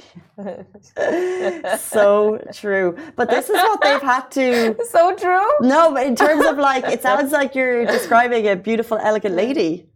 so 1.80 2.38
true. 2.54 2.98
But 3.16 3.30
this 3.30 3.50
is 3.50 3.56
what 3.56 3.82
they've 3.82 4.02
had 4.02 4.30
to. 4.32 4.76
So 4.92 5.16
true? 5.16 5.48
No, 5.62 5.94
but 5.94 6.06
in 6.06 6.16
terms 6.16 6.46
of 6.46 6.58
like, 6.58 6.84
it 6.86 7.02
sounds 7.02 7.32
like 7.32 7.56
you're 7.56 7.86
describing 7.86 8.48
a 8.48 8.56
beautiful, 8.56 8.98
elegant 8.98 9.36
lady. 9.36 9.90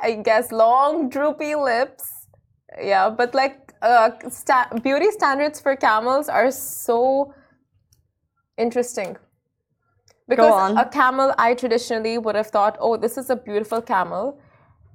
I 0.00 0.12
guess 0.12 0.52
long, 0.52 1.08
droopy 1.08 1.56
lips. 1.56 2.04
Yeah, 2.80 3.10
but 3.10 3.34
like 3.34 3.74
uh, 3.82 4.10
sta- 4.28 4.68
beauty 4.82 5.10
standards 5.10 5.60
for 5.60 5.74
camels 5.74 6.28
are 6.28 6.50
so 6.52 7.34
Interesting. 8.58 9.16
Because 10.28 10.76
a 10.76 10.84
camel, 10.86 11.34
I 11.38 11.54
traditionally 11.54 12.18
would 12.18 12.34
have 12.34 12.48
thought, 12.48 12.76
oh, 12.80 12.96
this 12.96 13.18
is 13.18 13.30
a 13.30 13.36
beautiful 13.36 13.82
camel. 13.82 14.38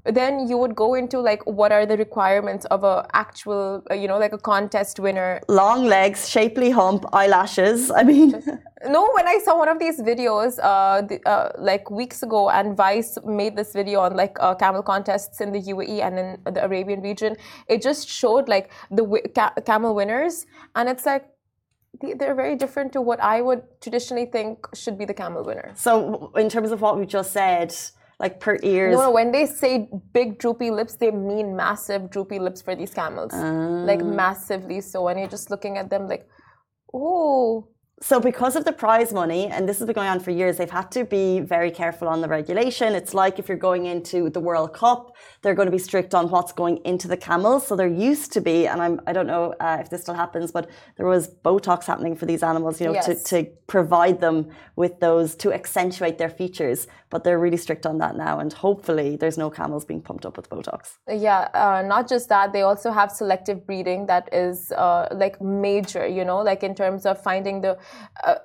Then 0.05 0.48
you 0.48 0.57
would 0.57 0.74
go 0.74 0.93
into 0.93 1.19
like 1.19 1.46
what 1.46 1.74
are 1.74 1.86
the 1.86 1.98
requirements 1.98 2.65
of 2.67 2.86
a 2.86 3.05
actual 3.13 3.84
uh, 3.91 3.93
you 3.93 4.07
know 4.07 4.17
like 4.17 4.31
a 4.31 4.38
contest 4.38 5.01
winner. 5.01 5.41
Long 5.50 5.84
legs 5.84 6.29
shapely 6.29 6.69
hump 6.69 7.03
eyelashes 7.12 7.91
i 7.91 8.03
mean. 8.03 8.41
No 8.88 9.10
when 9.15 9.27
i 9.27 9.38
saw 9.43 9.57
one 9.57 9.67
of 9.67 9.79
these 9.79 10.00
videos 10.00 10.60
uh, 10.63 11.01
the, 11.01 11.19
uh, 11.27 11.51
like 11.57 11.91
weeks 11.91 12.24
ago 12.24 12.50
and 12.50 12.77
vice 12.77 13.17
made 13.25 13.57
this 13.57 13.74
video 13.74 14.00
on 14.00 14.15
like 14.15 14.38
uh, 14.39 14.55
camel 14.55 14.81
contests 14.81 15.41
in 15.41 15.51
the 15.51 15.60
uae 15.74 16.00
and 16.00 16.19
in 16.19 16.53
the 16.53 16.63
arabian 16.63 17.01
region 17.01 17.36
it 17.67 17.81
just 17.81 18.07
showed 18.07 18.48
like 18.48 18.72
the 18.91 19.03
ca 19.36 19.51
camel 19.65 19.96
winners 19.96 20.46
and 20.75 20.88
it's 20.88 21.05
like 21.05 21.25
they're 22.01 22.36
very 22.36 22.56
different 22.56 22.94
to 22.94 23.01
what 23.01 23.20
I 23.22 23.41
would 23.41 23.63
traditionally 23.82 24.25
think 24.25 24.67
should 24.75 24.98
be 24.98 25.06
the 25.06 25.13
camel 25.13 25.44
winner. 25.44 25.72
So, 25.75 26.32
in 26.36 26.50
terms 26.50 26.72
of 26.72 26.82
what 26.82 27.00
we 27.00 27.06
just 27.06 27.32
said, 27.32 27.74
like 28.20 28.39
per 28.39 28.58
ears. 28.63 28.96
No, 28.96 29.03
no, 29.03 29.12
when 29.12 29.32
they 29.32 29.46
say 29.46 29.89
big 30.13 30.39
droopy 30.39 30.72
lips, 30.72 30.96
they 30.96 31.12
mean 31.12 31.56
massive 31.56 32.10
droopy 32.10 32.39
lips 32.39 32.62
for 32.62 32.75
these 32.75 32.94
camels. 32.94 33.34
Like 33.34 34.01
ah. 34.01 34.06
massively 34.06 34.82
so. 34.82 35.08
And 35.08 35.20
you're 35.20 35.29
just 35.29 35.51
looking 35.51 35.77
at 35.77 35.89
them 35.89 36.08
like, 36.08 36.27
oh, 36.94 37.67
so 37.99 38.19
because 38.19 38.55
of 38.55 38.63
the 38.63 38.71
prize 38.71 39.11
money 39.11 39.47
and 39.47 39.67
this 39.67 39.79
has 39.79 39.87
been 39.87 39.95
going 39.95 40.07
on 40.07 40.19
for 40.19 40.29
years 40.29 40.57
they've 40.57 40.69
had 40.69 40.91
to 40.91 41.03
be 41.03 41.39
very 41.39 41.71
careful 41.71 42.07
on 42.07 42.21
the 42.21 42.27
regulation. 42.27 42.93
It's 42.93 43.15
like 43.15 43.39
if 43.39 43.47
you're 43.49 43.57
going 43.57 43.87
into 43.87 44.29
the 44.29 44.39
world 44.39 44.73
cup 44.73 45.15
they're 45.41 45.55
going 45.55 45.65
to 45.65 45.71
be 45.71 45.79
strict 45.79 46.13
on 46.13 46.29
what's 46.29 46.51
going 46.51 46.77
into 46.85 47.07
the 47.07 47.17
camels. 47.17 47.65
So 47.65 47.75
there 47.75 47.87
used 47.87 48.31
to 48.33 48.41
be 48.41 48.67
and 48.67 48.81
I'm, 48.81 49.01
i 49.07 49.13
don't 49.13 49.25
know 49.25 49.55
uh, 49.59 49.77
if 49.79 49.89
this 49.89 50.03
still 50.03 50.13
happens 50.13 50.51
but 50.51 50.69
there 50.97 51.07
was 51.07 51.27
botox 51.27 51.85
happening 51.85 52.15
for 52.15 52.27
these 52.27 52.43
animals 52.43 52.79
you 52.79 52.87
know 52.87 52.93
yes. 52.93 53.05
to, 53.05 53.43
to 53.43 53.49
provide 53.65 54.21
them 54.21 54.49
with 54.75 54.99
those 54.99 55.35
to 55.37 55.51
accentuate 55.51 56.19
their 56.19 56.29
features 56.29 56.87
but 57.09 57.23
they're 57.23 57.39
really 57.39 57.57
strict 57.57 57.85
on 57.85 57.97
that 57.97 58.15
now 58.15 58.39
and 58.39 58.53
hopefully 58.53 59.15
there's 59.15 59.37
no 59.37 59.49
camels 59.49 59.85
being 59.85 60.01
pumped 60.01 60.25
up 60.25 60.37
with 60.37 60.49
botox. 60.49 60.97
Yeah 61.07 61.47
uh, 61.53 61.81
not 61.85 62.07
just 62.07 62.29
that 62.29 62.53
they 62.53 62.61
also 62.61 62.91
have 62.91 63.11
selective 63.11 63.65
breeding 63.65 64.05
that 64.07 64.29
is 64.33 64.71
uh, 64.71 65.07
like 65.11 65.41
major 65.41 66.07
you 66.07 66.25
know 66.25 66.39
like 66.39 66.63
in 66.63 66.75
terms 66.75 67.05
of 67.05 67.21
finding 67.21 67.61
the 67.61 67.77
uh, 68.23 68.35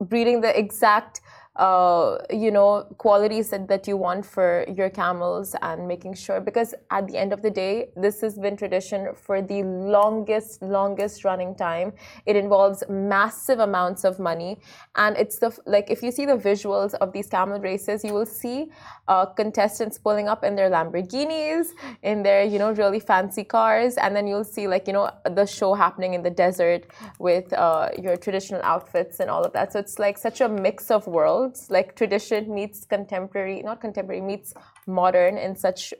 breeding 0.00 0.40
the 0.40 0.58
exact 0.58 1.20
uh, 1.56 2.18
you 2.30 2.50
know 2.50 2.84
qualities 2.98 3.50
that, 3.50 3.68
that 3.68 3.86
you 3.86 3.96
want 3.96 4.26
for 4.26 4.64
your 4.68 4.90
camels 4.90 5.54
and 5.62 5.86
making 5.86 6.14
sure 6.14 6.40
because 6.40 6.74
at 6.90 7.06
the 7.06 7.16
end 7.16 7.32
of 7.32 7.42
the 7.42 7.50
day 7.50 7.90
this 7.96 8.20
has 8.20 8.36
been 8.36 8.56
tradition 8.56 9.08
for 9.14 9.40
the 9.40 9.62
longest 9.62 10.60
longest 10.62 11.24
running 11.24 11.54
time. 11.54 11.92
It 12.26 12.34
involves 12.34 12.82
massive 12.88 13.60
amounts 13.60 14.04
of 14.04 14.18
money. 14.18 14.58
And 14.96 15.16
it's 15.16 15.38
the 15.38 15.56
like 15.64 15.90
if 15.90 16.02
you 16.02 16.10
see 16.10 16.26
the 16.26 16.36
visuals 16.36 16.94
of 16.94 17.12
these 17.12 17.28
camel 17.28 17.60
races 17.60 18.02
you 18.02 18.12
will 18.12 18.26
see 18.26 18.70
uh, 19.08 19.26
contestants 19.26 19.98
pulling 19.98 20.28
up 20.28 20.44
in 20.44 20.56
their 20.56 20.70
lamborghinis 20.70 21.68
in 22.02 22.22
their 22.22 22.42
you 22.42 22.58
know 22.58 22.72
really 22.72 23.00
fancy 23.00 23.44
cars 23.44 23.96
and 23.96 24.16
then 24.16 24.26
you'll 24.26 24.44
see 24.44 24.66
like 24.66 24.86
you 24.86 24.92
know 24.92 25.10
the 25.30 25.44
show 25.44 25.74
happening 25.74 26.14
in 26.14 26.22
the 26.22 26.30
desert 26.30 26.86
with 27.18 27.52
uh, 27.52 27.88
your 28.00 28.16
traditional 28.16 28.62
outfits 28.62 29.20
and 29.20 29.28
all 29.28 29.44
of 29.44 29.52
that 29.52 29.72
so 29.72 29.78
it's 29.78 29.98
like 29.98 30.16
such 30.16 30.40
a 30.40 30.48
mix 30.48 30.90
of 30.90 31.06
worlds 31.06 31.68
like 31.70 31.94
tradition 31.96 32.54
meets 32.54 32.84
contemporary, 32.84 33.62
not 33.62 33.80
contemporary, 33.80 34.20
meets 34.20 34.54
modern 34.86 35.36
in 35.36 35.56
such 35.56 35.92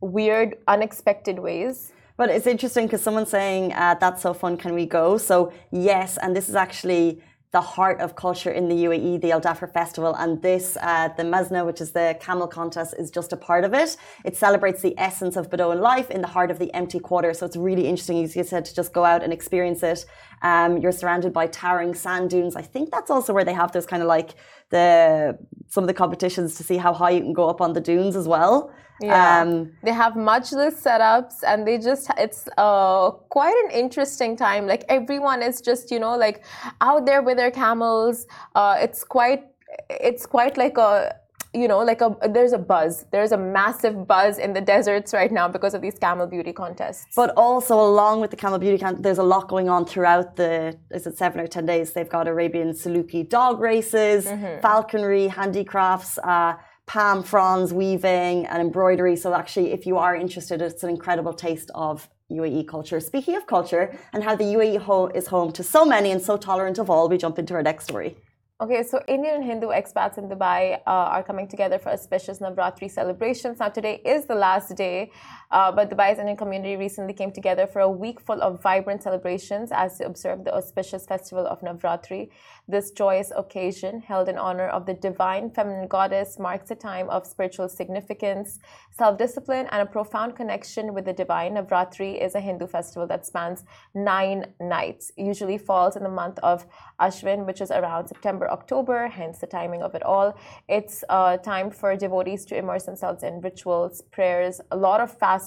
weird, 0.00 0.58
unexpected 0.68 1.38
ways. 1.38 1.92
But 2.16 2.28
it's 2.28 2.46
interesting 2.46 2.86
because 2.86 3.02
someone's 3.02 3.30
saying, 3.30 3.72
uh, 3.72 3.94
that's 3.98 4.22
so 4.22 4.34
fun, 4.34 4.56
can 4.58 4.74
we 4.74 4.84
go? 4.84 5.16
So, 5.16 5.52
yes, 5.70 6.18
and 6.18 6.36
this 6.36 6.48
is 6.50 6.54
actually 6.54 7.22
the 7.52 7.60
heart 7.60 8.00
of 8.00 8.14
culture 8.14 8.50
in 8.50 8.68
the 8.68 8.76
UAE, 8.84 9.20
the 9.20 9.32
Al 9.32 9.40
Dhafra 9.40 9.72
Festival, 9.72 10.14
and 10.14 10.40
this, 10.40 10.76
uh, 10.80 11.08
the 11.16 11.24
Mazna, 11.24 11.66
which 11.66 11.80
is 11.80 11.90
the 11.90 12.16
camel 12.20 12.46
contest, 12.46 12.94
is 12.96 13.10
just 13.10 13.32
a 13.32 13.36
part 13.36 13.64
of 13.64 13.74
it. 13.74 13.96
It 14.24 14.36
celebrates 14.36 14.82
the 14.82 14.94
essence 14.96 15.36
of 15.36 15.50
Bedouin 15.50 15.80
life 15.80 16.10
in 16.10 16.20
the 16.20 16.28
heart 16.28 16.52
of 16.52 16.60
the 16.60 16.72
empty 16.74 17.00
quarter. 17.00 17.34
So 17.34 17.46
it's 17.46 17.56
really 17.56 17.88
interesting, 17.88 18.22
as 18.22 18.36
you 18.36 18.44
said, 18.44 18.64
to 18.66 18.74
just 18.74 18.92
go 18.92 19.04
out 19.04 19.24
and 19.24 19.32
experience 19.32 19.82
it. 19.82 20.06
Um, 20.42 20.78
you're 20.78 20.92
surrounded 20.92 21.32
by 21.32 21.48
towering 21.48 21.94
sand 21.94 22.30
dunes. 22.30 22.54
I 22.54 22.62
think 22.62 22.92
that's 22.92 23.10
also 23.10 23.32
where 23.32 23.44
they 23.44 23.52
have 23.52 23.72
those 23.72 23.86
kind 23.86 24.02
of 24.02 24.08
like 24.08 24.30
the 24.70 25.36
some 25.68 25.82
of 25.82 25.88
the 25.88 25.94
competitions 25.94 26.54
to 26.56 26.62
see 26.62 26.76
how 26.76 26.92
high 26.92 27.10
you 27.10 27.20
can 27.20 27.32
go 27.32 27.48
up 27.48 27.60
on 27.60 27.72
the 27.72 27.80
dunes 27.80 28.14
as 28.14 28.28
well. 28.28 28.72
Yeah, 29.00 29.40
um, 29.40 29.72
they 29.82 29.92
have 29.92 30.12
majlis 30.14 30.82
setups, 30.82 31.42
and 31.46 31.66
they 31.66 31.78
just 31.78 32.10
it's 32.18 32.48
uh, 32.58 33.10
quite 33.30 33.56
an 33.64 33.70
interesting 33.70 34.36
time. 34.36 34.66
Like 34.66 34.84
everyone 34.88 35.42
is 35.42 35.60
just 35.60 35.90
you 35.90 35.98
know 35.98 36.16
like 36.16 36.44
out 36.80 37.06
there 37.06 37.22
with 37.22 37.36
their 37.36 37.50
camels. 37.50 38.26
Uh, 38.54 38.76
it's 38.78 39.04
quite 39.04 39.44
it's 39.88 40.26
quite 40.26 40.56
like 40.56 40.76
a 40.78 41.14
you 41.52 41.66
know 41.66 41.78
like 41.78 42.00
a 42.00 42.16
there's 42.28 42.52
a 42.52 42.58
buzz 42.58 43.06
there's 43.10 43.32
a 43.32 43.36
massive 43.36 44.06
buzz 44.06 44.38
in 44.38 44.52
the 44.52 44.60
deserts 44.60 45.12
right 45.12 45.32
now 45.32 45.48
because 45.48 45.74
of 45.74 45.82
these 45.82 45.98
camel 45.98 46.26
beauty 46.26 46.52
contests 46.52 47.14
but 47.16 47.32
also 47.36 47.74
along 47.80 48.20
with 48.20 48.30
the 48.30 48.36
camel 48.36 48.58
beauty 48.58 48.78
contest 48.78 49.02
there's 49.02 49.18
a 49.18 49.22
lot 49.22 49.48
going 49.48 49.68
on 49.68 49.84
throughout 49.84 50.36
the 50.36 50.76
is 50.92 51.06
it 51.06 51.18
seven 51.18 51.40
or 51.40 51.48
ten 51.48 51.66
days 51.66 51.92
they've 51.92 52.08
got 52.08 52.28
arabian 52.28 52.72
saluki 52.72 53.28
dog 53.28 53.58
races 53.58 54.26
mm-hmm. 54.26 54.60
falconry 54.60 55.26
handicrafts 55.26 56.18
uh, 56.18 56.54
palm 56.92 57.22
fronds 57.32 57.68
weaving 57.80 58.36
and 58.50 58.58
embroidery 58.66 59.16
so 59.22 59.28
actually 59.42 59.68
if 59.76 59.82
you 59.88 59.96
are 60.04 60.14
interested 60.24 60.56
it's 60.60 60.82
an 60.86 60.90
incredible 60.96 61.34
taste 61.46 61.70
of 61.86 62.08
UAE 62.30 62.66
culture. 62.68 63.00
Speaking 63.00 63.36
of 63.36 63.46
culture 63.46 63.84
and 64.12 64.22
how 64.22 64.34
the 64.36 64.48
UAE 64.56 64.78
ho- 64.78 65.10
is 65.20 65.26
home 65.26 65.50
to 65.58 65.62
so 65.62 65.84
many 65.84 66.10
and 66.14 66.22
so 66.22 66.36
tolerant 66.36 66.78
of 66.78 66.88
all, 66.88 67.08
we 67.08 67.18
jump 67.18 67.38
into 67.38 67.54
our 67.54 67.62
next 67.62 67.84
story. 67.84 68.16
Okay, 68.62 68.82
so 68.82 69.02
Indian 69.08 69.36
and 69.36 69.44
Hindu 69.44 69.68
expats 69.68 70.18
in 70.18 70.28
Dubai 70.28 70.60
uh, 70.86 71.14
are 71.14 71.22
coming 71.22 71.48
together 71.48 71.78
for 71.78 71.90
auspicious 71.96 72.40
Navratri 72.40 72.90
celebrations. 72.90 73.58
Now, 73.58 73.70
today 73.70 74.02
is 74.04 74.26
the 74.26 74.34
last 74.34 74.76
day, 74.76 75.10
uh, 75.50 75.72
but 75.72 75.90
Dubai's 75.90 76.18
Indian 76.18 76.36
community 76.36 76.76
recently 76.76 77.12
came 77.12 77.32
together 77.32 77.66
for 77.66 77.80
a 77.80 77.90
week 77.90 78.20
full 78.20 78.40
of 78.40 78.62
vibrant 78.62 79.02
celebrations 79.02 79.70
as 79.72 79.98
they 79.98 80.04
observed 80.04 80.44
the 80.44 80.54
auspicious 80.54 81.06
festival 81.06 81.46
of 81.46 81.60
Navratri. 81.60 82.30
This 82.68 82.92
joyous 82.92 83.32
occasion, 83.36 84.00
held 84.00 84.28
in 84.28 84.38
honor 84.38 84.68
of 84.68 84.86
the 84.86 84.94
divine 84.94 85.50
feminine 85.50 85.88
goddess, 85.88 86.38
marks 86.38 86.70
a 86.70 86.76
time 86.76 87.10
of 87.10 87.26
spiritual 87.26 87.68
significance, 87.68 88.60
self 88.96 89.18
discipline, 89.18 89.66
and 89.72 89.82
a 89.82 89.86
profound 89.86 90.36
connection 90.36 90.94
with 90.94 91.04
the 91.04 91.12
divine. 91.12 91.54
Navratri 91.54 92.22
is 92.24 92.36
a 92.36 92.40
Hindu 92.40 92.68
festival 92.68 93.08
that 93.08 93.26
spans 93.26 93.64
nine 93.92 94.46
nights, 94.60 95.10
usually 95.16 95.58
falls 95.58 95.96
in 95.96 96.04
the 96.04 96.08
month 96.08 96.38
of 96.44 96.64
Ashvin, 97.00 97.44
which 97.44 97.60
is 97.60 97.72
around 97.72 98.06
September 98.06 98.48
October, 98.48 99.08
hence 99.08 99.38
the 99.38 99.48
timing 99.48 99.82
of 99.82 99.96
it 99.96 100.04
all. 100.04 100.38
It's 100.68 101.02
a 101.08 101.40
time 101.42 101.70
for 101.72 101.96
devotees 101.96 102.44
to 102.46 102.56
immerse 102.56 102.84
themselves 102.84 103.24
in 103.24 103.40
rituals, 103.40 104.02
prayers, 104.12 104.60
a 104.70 104.76
lot 104.76 105.00
of 105.00 105.10
fasting, 105.10 105.39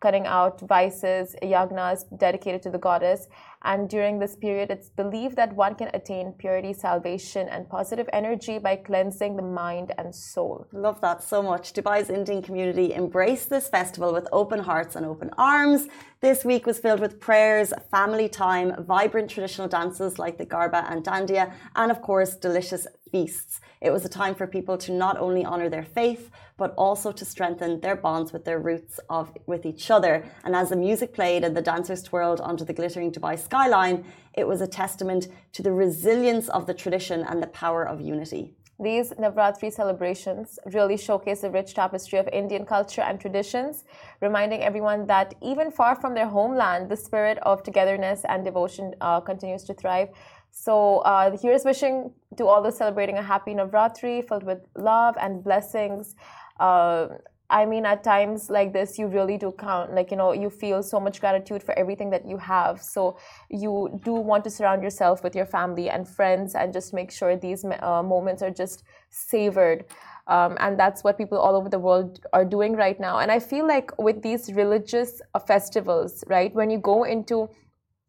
cutting 0.00 0.26
out 0.26 0.60
vices, 0.60 1.34
yagnas 1.42 2.04
dedicated 2.18 2.62
to 2.62 2.70
the 2.70 2.78
goddess. 2.78 3.28
And 3.62 3.88
during 3.88 4.18
this 4.18 4.36
period, 4.36 4.70
it's 4.70 4.90
believed 4.90 5.36
that 5.36 5.54
one 5.54 5.74
can 5.74 5.90
attain 5.92 6.32
purity, 6.38 6.72
salvation, 6.72 7.48
and 7.48 7.68
positive 7.68 8.08
energy 8.12 8.58
by 8.58 8.76
cleansing 8.76 9.36
the 9.36 9.42
mind 9.42 9.92
and 9.98 10.14
soul. 10.14 10.66
Love 10.72 11.00
that 11.00 11.22
so 11.22 11.42
much. 11.42 11.72
Dubai's 11.72 12.10
Indian 12.10 12.42
community 12.42 12.94
embraced 12.94 13.50
this 13.50 13.68
festival 13.68 14.12
with 14.12 14.28
open 14.30 14.60
hearts 14.60 14.94
and 14.94 15.04
open 15.04 15.30
arms. 15.36 15.88
This 16.20 16.44
week 16.44 16.66
was 16.66 16.78
filled 16.78 17.00
with 17.00 17.18
prayers, 17.18 17.72
family 17.90 18.28
time, 18.28 18.84
vibrant 18.84 19.30
traditional 19.30 19.68
dances 19.68 20.18
like 20.18 20.38
the 20.38 20.46
Garba 20.46 20.90
and 20.90 21.04
Dandiya, 21.04 21.52
and 21.74 21.90
of 21.90 22.00
course, 22.02 22.36
delicious 22.36 22.86
feasts. 23.10 23.60
It 23.80 23.90
was 23.90 24.04
a 24.04 24.08
time 24.08 24.34
for 24.34 24.46
people 24.46 24.78
to 24.78 24.92
not 24.92 25.18
only 25.18 25.44
honor 25.44 25.68
their 25.68 25.84
faith, 25.84 26.30
but 26.56 26.74
also 26.76 27.12
to 27.12 27.24
strengthen 27.24 27.80
their 27.80 27.96
bonds 27.96 28.32
with 28.32 28.44
their 28.44 28.58
roots 28.58 28.98
of 29.10 29.32
with 29.46 29.66
each 29.66 29.90
other. 29.90 30.24
And 30.44 30.54
as 30.54 30.70
the 30.70 30.76
music 30.76 31.12
played 31.12 31.44
and 31.44 31.56
the 31.56 31.62
dancers 31.62 32.02
twirled 32.02 32.40
onto 32.40 32.64
the 32.64 32.72
glittering 32.72 33.12
Dubai 33.12 33.38
skyline, 33.38 34.04
it 34.34 34.46
was 34.46 34.60
a 34.60 34.66
testament 34.66 35.28
to 35.52 35.62
the 35.62 35.72
resilience 35.72 36.48
of 36.48 36.66
the 36.66 36.74
tradition 36.74 37.22
and 37.22 37.42
the 37.42 37.46
power 37.48 37.86
of 37.86 38.00
unity. 38.00 38.54
These 38.78 39.12
Navratri 39.12 39.72
celebrations 39.72 40.58
really 40.74 40.98
showcase 40.98 41.40
the 41.40 41.50
rich 41.50 41.72
tapestry 41.72 42.18
of 42.18 42.28
Indian 42.28 42.66
culture 42.66 43.00
and 43.00 43.18
traditions, 43.18 43.84
reminding 44.20 44.60
everyone 44.60 45.06
that 45.06 45.34
even 45.40 45.70
far 45.70 45.96
from 45.96 46.12
their 46.12 46.26
homeland, 46.26 46.90
the 46.90 46.96
spirit 46.96 47.38
of 47.40 47.62
togetherness 47.62 48.20
and 48.28 48.44
devotion 48.44 48.94
uh, 49.00 49.20
continues 49.20 49.64
to 49.64 49.72
thrive. 49.72 50.10
So 50.50 50.98
uh, 50.98 51.36
here's 51.40 51.64
wishing 51.64 52.12
to 52.36 52.46
all 52.46 52.62
those 52.62 52.76
celebrating 52.76 53.16
a 53.16 53.22
happy 53.22 53.54
Navratri 53.54 54.26
filled 54.28 54.44
with 54.44 54.60
love 54.76 55.16
and 55.18 55.42
blessings. 55.42 56.14
Uh, 56.58 57.08
I 57.48 57.64
mean, 57.64 57.86
at 57.86 58.02
times 58.02 58.50
like 58.50 58.72
this, 58.72 58.98
you 58.98 59.06
really 59.06 59.38
do 59.38 59.52
count. 59.56 59.94
Like, 59.94 60.10
you 60.10 60.16
know, 60.16 60.32
you 60.32 60.50
feel 60.50 60.82
so 60.82 60.98
much 60.98 61.20
gratitude 61.20 61.62
for 61.62 61.78
everything 61.78 62.10
that 62.10 62.26
you 62.26 62.38
have. 62.38 62.82
So, 62.82 63.18
you 63.48 64.00
do 64.02 64.14
want 64.14 64.42
to 64.44 64.50
surround 64.50 64.82
yourself 64.82 65.22
with 65.22 65.36
your 65.36 65.46
family 65.46 65.88
and 65.88 66.08
friends 66.08 66.56
and 66.56 66.72
just 66.72 66.92
make 66.92 67.12
sure 67.12 67.36
these 67.36 67.64
uh, 67.64 68.02
moments 68.02 68.42
are 68.42 68.50
just 68.50 68.82
savored. 69.10 69.84
Um, 70.26 70.56
and 70.58 70.76
that's 70.76 71.04
what 71.04 71.18
people 71.18 71.38
all 71.38 71.54
over 71.54 71.68
the 71.68 71.78
world 71.78 72.18
are 72.32 72.44
doing 72.44 72.74
right 72.74 72.98
now. 72.98 73.20
And 73.20 73.30
I 73.30 73.38
feel 73.38 73.66
like 73.66 73.96
with 73.96 74.22
these 74.22 74.52
religious 74.52 75.22
uh, 75.32 75.38
festivals, 75.38 76.24
right, 76.26 76.52
when 76.52 76.68
you 76.70 76.78
go 76.78 77.04
into 77.04 77.48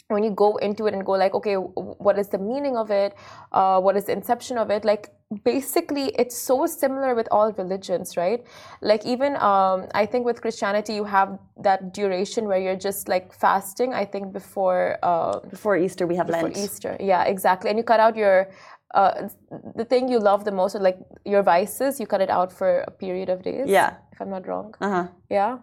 when 0.09 0.23
you 0.23 0.31
go 0.31 0.55
into 0.57 0.87
it 0.87 0.93
and 0.93 1.05
go 1.05 1.11
like 1.11 1.33
okay 1.33 1.55
what 1.55 2.17
is 2.17 2.29
the 2.29 2.37
meaning 2.37 2.77
of 2.77 2.91
it 2.91 3.13
uh, 3.51 3.79
what 3.79 3.97
is 3.97 4.05
the 4.05 4.13
inception 4.13 4.57
of 4.57 4.69
it 4.69 4.85
like 4.85 5.11
basically 5.43 6.05
it's 6.17 6.37
so 6.37 6.65
similar 6.65 7.13
with 7.13 7.27
all 7.31 7.51
religions 7.53 8.15
right? 8.15 8.45
Like 8.81 9.05
even 9.05 9.35
um, 9.37 9.87
i 9.93 10.05
think 10.05 10.25
with 10.25 10.41
christianity 10.41 10.93
you 10.93 11.03
have 11.03 11.37
that 11.61 11.93
duration 11.93 12.47
where 12.47 12.59
you're 12.59 12.77
just 12.77 13.07
like 13.09 13.33
fasting 13.33 13.93
i 13.93 14.05
think 14.05 14.31
before 14.31 14.97
uh, 15.03 15.39
before 15.49 15.75
easter 15.77 16.07
we 16.07 16.15
have 16.15 16.27
before 16.27 16.43
lent. 16.43 16.57
Easter. 16.57 16.95
Yeah 16.99 17.23
exactly. 17.25 17.69
And 17.69 17.77
you 17.77 17.83
cut 17.83 17.99
out 17.99 18.15
your 18.15 18.49
uh, 18.95 19.27
the 19.75 19.83
thing 19.83 20.07
you 20.07 20.19
love 20.19 20.45
the 20.45 20.51
most 20.51 20.75
like 20.75 20.97
your 21.25 21.43
vices 21.43 21.99
you 21.99 22.07
cut 22.07 22.21
it 22.21 22.29
out 22.29 22.51
for 22.51 22.81
a 22.87 22.91
period 22.91 23.29
of 23.29 23.43
days 23.43 23.67
yeah. 23.67 23.95
if 24.13 24.21
i'm 24.21 24.29
not 24.29 24.47
wrong. 24.47 24.73
Uh-huh. 24.79 25.07
Yeah 25.29 25.57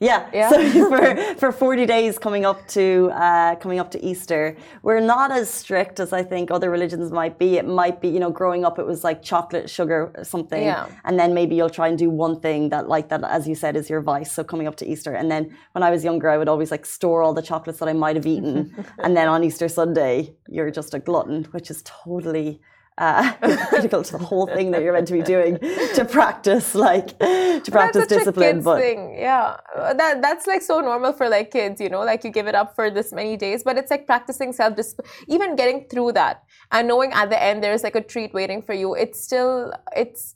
yeah. 0.00 0.30
Yeah. 0.32 0.48
So 0.48 0.88
for, 0.88 1.34
for 1.36 1.52
40 1.52 1.84
days 1.84 2.18
coming 2.18 2.46
up 2.46 2.66
to 2.68 3.10
uh, 3.12 3.56
coming 3.56 3.78
up 3.78 3.90
to 3.90 4.02
Easter, 4.02 4.56
we're 4.82 5.00
not 5.00 5.30
as 5.30 5.50
strict 5.50 6.00
as 6.00 6.14
I 6.14 6.22
think 6.22 6.50
other 6.50 6.70
religions 6.70 7.12
might 7.12 7.38
be. 7.38 7.58
It 7.58 7.66
might 7.66 8.00
be, 8.00 8.08
you 8.08 8.18
know, 8.18 8.30
growing 8.30 8.64
up 8.64 8.78
it 8.78 8.86
was 8.86 9.04
like 9.04 9.22
chocolate, 9.22 9.68
sugar, 9.68 10.10
something. 10.22 10.62
Yeah. 10.62 10.88
And 11.04 11.18
then 11.18 11.34
maybe 11.34 11.54
you'll 11.54 11.68
try 11.68 11.88
and 11.88 11.98
do 11.98 12.08
one 12.08 12.40
thing 12.40 12.70
that 12.70 12.88
like 12.88 13.10
that, 13.10 13.22
as 13.24 13.46
you 13.46 13.54
said, 13.54 13.76
is 13.76 13.90
your 13.90 14.00
vice. 14.00 14.32
So 14.32 14.42
coming 14.42 14.66
up 14.66 14.76
to 14.76 14.88
Easter. 14.88 15.12
And 15.12 15.30
then 15.30 15.54
when 15.72 15.82
I 15.82 15.90
was 15.90 16.02
younger, 16.02 16.30
I 16.30 16.38
would 16.38 16.48
always 16.48 16.70
like 16.70 16.86
store 16.86 17.22
all 17.22 17.34
the 17.34 17.42
chocolates 17.42 17.78
that 17.80 17.88
I 17.88 17.92
might 17.92 18.16
have 18.16 18.26
eaten. 18.26 18.86
and 18.98 19.14
then 19.14 19.28
on 19.28 19.44
Easter 19.44 19.68
Sunday, 19.68 20.34
you're 20.48 20.70
just 20.70 20.94
a 20.94 20.98
glutton, 20.98 21.44
which 21.52 21.70
is 21.70 21.82
totally 21.84 22.60
uh, 22.98 23.32
critical 23.68 24.02
to 24.02 24.12
the 24.12 24.24
whole 24.24 24.46
thing 24.46 24.70
that 24.72 24.82
you're 24.82 24.92
meant 24.92 25.06
to 25.08 25.12
be 25.14 25.22
doing 25.22 25.58
to 25.94 26.04
practice 26.04 26.74
like 26.74 27.18
to 27.18 27.70
practice 27.70 28.06
that's 28.06 28.08
discipline. 28.08 28.48
A 28.48 28.52
kid's 28.54 28.64
but 28.64 28.80
thing. 28.80 29.16
yeah, 29.18 29.56
Uh, 29.74 29.94
that 29.94 30.20
that's 30.22 30.46
like 30.46 30.62
so 30.62 30.80
normal 30.80 31.12
for 31.12 31.28
like 31.28 31.50
kids, 31.50 31.80
you 31.80 31.88
know, 31.88 32.00
like 32.00 32.24
you 32.24 32.30
give 32.30 32.46
it 32.46 32.54
up 32.54 32.74
for 32.74 32.90
this 32.90 33.12
many 33.12 33.36
days, 33.36 33.62
but 33.62 33.78
it's 33.78 33.90
like 33.90 34.06
practicing 34.06 34.52
self 34.52 34.76
discipline, 34.76 35.08
even 35.28 35.56
getting 35.56 35.86
through 35.88 36.12
that 36.12 36.42
and 36.72 36.88
knowing 36.88 37.12
at 37.12 37.30
the 37.30 37.42
end 37.42 37.62
there's 37.62 37.82
like 37.82 37.94
a 37.96 38.02
treat 38.02 38.32
waiting 38.34 38.62
for 38.62 38.74
you. 38.74 38.94
It's 38.94 39.20
still 39.22 39.72
it's 39.96 40.34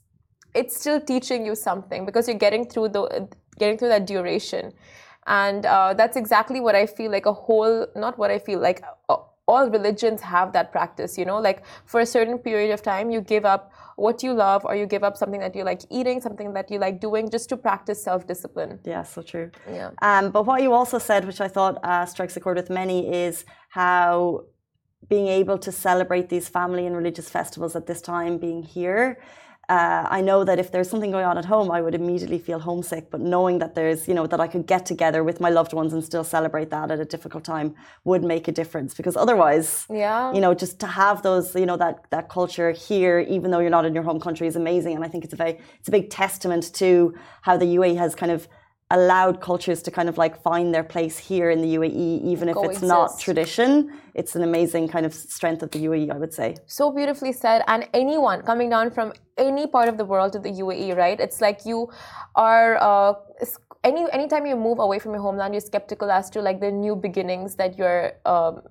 it's 0.53 0.75
still 0.79 1.01
teaching 1.01 1.45
you 1.45 1.55
something 1.55 2.05
because 2.05 2.27
you're 2.27 2.37
getting 2.37 2.65
through 2.67 2.89
the 2.89 3.27
getting 3.59 3.77
through 3.77 3.89
that 3.89 4.05
duration, 4.07 4.73
and 5.27 5.65
uh, 5.65 5.93
that's 5.93 6.17
exactly 6.17 6.59
what 6.59 6.75
I 6.75 6.85
feel 6.85 7.11
like 7.11 7.25
a 7.25 7.33
whole 7.33 7.87
not 7.95 8.17
what 8.17 8.31
I 8.31 8.39
feel 8.39 8.59
like. 8.59 8.81
Uh, 9.09 9.17
all 9.47 9.69
religions 9.69 10.21
have 10.21 10.53
that 10.53 10.71
practice, 10.71 11.17
you 11.17 11.25
know, 11.25 11.39
like 11.39 11.63
for 11.85 11.99
a 11.99 12.05
certain 12.05 12.37
period 12.37 12.71
of 12.71 12.81
time, 12.81 13.09
you 13.11 13.21
give 13.21 13.45
up 13.45 13.71
what 13.95 14.23
you 14.23 14.33
love 14.33 14.65
or 14.65 14.75
you 14.75 14.85
give 14.85 15.03
up 15.03 15.15
something 15.15 15.39
that 15.39 15.55
you 15.55 15.63
like 15.63 15.81
eating, 15.89 16.19
something 16.19 16.53
that 16.53 16.69
you 16.71 16.79
like 16.79 16.99
doing 16.99 17.29
just 17.29 17.47
to 17.49 17.57
practice 17.57 18.03
self 18.03 18.25
discipline. 18.27 18.79
yeah, 18.83 19.03
so 19.03 19.21
true. 19.21 19.51
Yeah. 19.69 19.91
Um, 20.01 20.31
but 20.31 20.45
what 20.45 20.61
you 20.61 20.73
also 20.73 20.97
said, 20.97 21.25
which 21.25 21.41
I 21.41 21.47
thought 21.47 21.77
uh, 21.83 22.05
strikes 22.05 22.35
a 22.35 22.39
chord 22.39 22.57
with 22.57 22.69
many, 22.69 23.13
is 23.13 23.45
how 23.69 24.45
being 25.07 25.27
able 25.27 25.57
to 25.59 25.71
celebrate 25.71 26.29
these 26.29 26.49
family 26.49 26.85
and 26.87 26.95
religious 26.95 27.29
festivals 27.29 27.75
at 27.75 27.85
this 27.85 28.01
time, 28.01 28.37
being 28.37 28.63
here. 28.63 29.19
Uh, 29.67 30.05
I 30.09 30.21
know 30.21 30.43
that 30.43 30.59
if 30.59 30.71
there's 30.71 30.89
something 30.89 31.11
going 31.11 31.25
on 31.25 31.37
at 31.37 31.45
home, 31.45 31.71
I 31.71 31.81
would 31.81 31.95
immediately 31.95 32.37
feel 32.37 32.59
homesick. 32.59 33.09
But 33.09 33.21
knowing 33.21 33.59
that 33.59 33.73
there's, 33.75 34.07
you 34.07 34.13
know, 34.13 34.27
that 34.27 34.39
I 34.39 34.47
could 34.47 34.67
get 34.67 34.85
together 34.85 35.23
with 35.23 35.39
my 35.39 35.49
loved 35.49 35.73
ones 35.73 35.91
and 35.93 36.03
still 36.03 36.23
celebrate 36.23 36.69
that 36.69 36.91
at 36.91 36.99
a 36.99 37.05
difficult 37.05 37.43
time 37.43 37.73
would 38.03 38.23
make 38.23 38.47
a 38.47 38.51
difference. 38.51 38.93
Because 38.93 39.15
otherwise, 39.17 39.85
Yeah. 39.89 40.33
you 40.33 40.41
know, 40.41 40.53
just 40.53 40.79
to 40.81 40.87
have 40.87 41.23
those, 41.23 41.55
you 41.55 41.65
know, 41.65 41.77
that 41.77 42.05
that 42.11 42.29
culture 42.29 42.71
here, 42.71 43.19
even 43.19 43.51
though 43.51 43.59
you're 43.59 43.69
not 43.79 43.85
in 43.85 43.93
your 43.95 44.03
home 44.03 44.19
country, 44.19 44.45
is 44.47 44.55
amazing. 44.55 44.95
And 44.95 45.03
I 45.03 45.07
think 45.07 45.23
it's 45.23 45.33
a 45.33 45.37
very, 45.37 45.59
it's 45.79 45.87
a 45.87 45.91
big 45.91 46.09
testament 46.09 46.73
to 46.75 47.15
how 47.41 47.57
the 47.57 47.65
UAE 47.77 47.95
has 47.97 48.13
kind 48.13 48.31
of 48.31 48.47
allowed 48.97 49.35
cultures 49.49 49.79
to 49.85 49.91
kind 49.97 50.09
of 50.11 50.17
like 50.23 50.33
find 50.49 50.73
their 50.75 50.87
place 50.93 51.15
here 51.29 51.49
in 51.55 51.59
the 51.65 51.71
UAE, 51.77 52.09
even 52.31 52.45
if 52.49 52.57
it's 52.67 52.81
not 52.81 53.19
tradition. 53.19 53.69
It's 54.19 54.33
an 54.37 54.43
amazing 54.43 54.85
kind 54.87 55.05
of 55.05 55.13
strength 55.13 55.61
of 55.65 55.69
the 55.75 55.81
UAE, 55.87 56.11
I 56.15 56.17
would 56.23 56.33
say. 56.39 56.49
so 56.79 56.85
beautifully 56.91 57.33
said 57.43 57.59
and 57.67 57.81
anyone 57.93 58.41
coming 58.49 58.69
down 58.75 58.91
from 58.91 59.13
any 59.37 59.65
part 59.75 59.87
of 59.91 59.97
the 59.97 60.05
world 60.11 60.29
to 60.35 60.39
the 60.39 60.53
UAE 60.63 60.95
right 60.97 61.19
it's 61.25 61.39
like 61.41 61.59
you 61.65 61.79
are 62.35 62.69
uh, 62.89 63.13
any 63.83 64.05
anytime 64.17 64.45
you 64.51 64.55
move 64.67 64.79
away 64.79 64.99
from 65.03 65.11
your 65.15 65.21
homeland 65.21 65.53
you're 65.53 65.67
skeptical 65.73 66.09
as 66.19 66.29
to 66.29 66.41
like 66.41 66.59
the 66.59 66.71
new 66.71 66.95
beginnings 66.95 67.55
that 67.55 67.77
you're 67.77 68.13
um, 68.25 68.61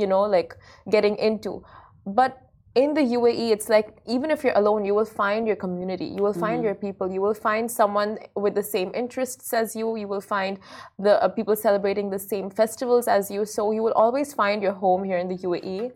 you 0.00 0.06
know 0.06 0.22
like 0.22 0.54
getting 0.90 1.16
into 1.16 1.62
but 2.06 2.38
in 2.74 2.94
the 2.94 3.02
UAE 3.02 3.50
it's 3.52 3.68
like 3.68 3.94
even 4.06 4.30
if 4.30 4.42
you're 4.42 4.56
alone 4.56 4.84
you 4.84 4.94
will 4.94 5.04
find 5.04 5.46
your 5.46 5.56
community 5.56 6.06
you 6.06 6.22
will 6.22 6.32
find 6.32 6.64
your 6.64 6.74
people 6.74 7.10
you 7.12 7.20
will 7.20 7.34
find 7.34 7.70
someone 7.70 8.18
with 8.34 8.54
the 8.54 8.62
same 8.62 8.90
interests 8.94 9.52
as 9.52 9.76
you 9.76 9.96
you 9.96 10.08
will 10.08 10.22
find 10.22 10.58
the 10.98 11.22
uh, 11.22 11.28
people 11.28 11.54
celebrating 11.54 12.08
the 12.08 12.18
same 12.18 12.48
festivals 12.48 13.08
as 13.08 13.30
you 13.30 13.44
so 13.44 13.72
you 13.72 13.82
will 13.82 13.92
always 13.92 14.32
find 14.32 14.62
your 14.62 14.72
home 14.72 15.04
here 15.04 15.18
in 15.18 15.28
the 15.28 15.36
UAE 15.48 15.92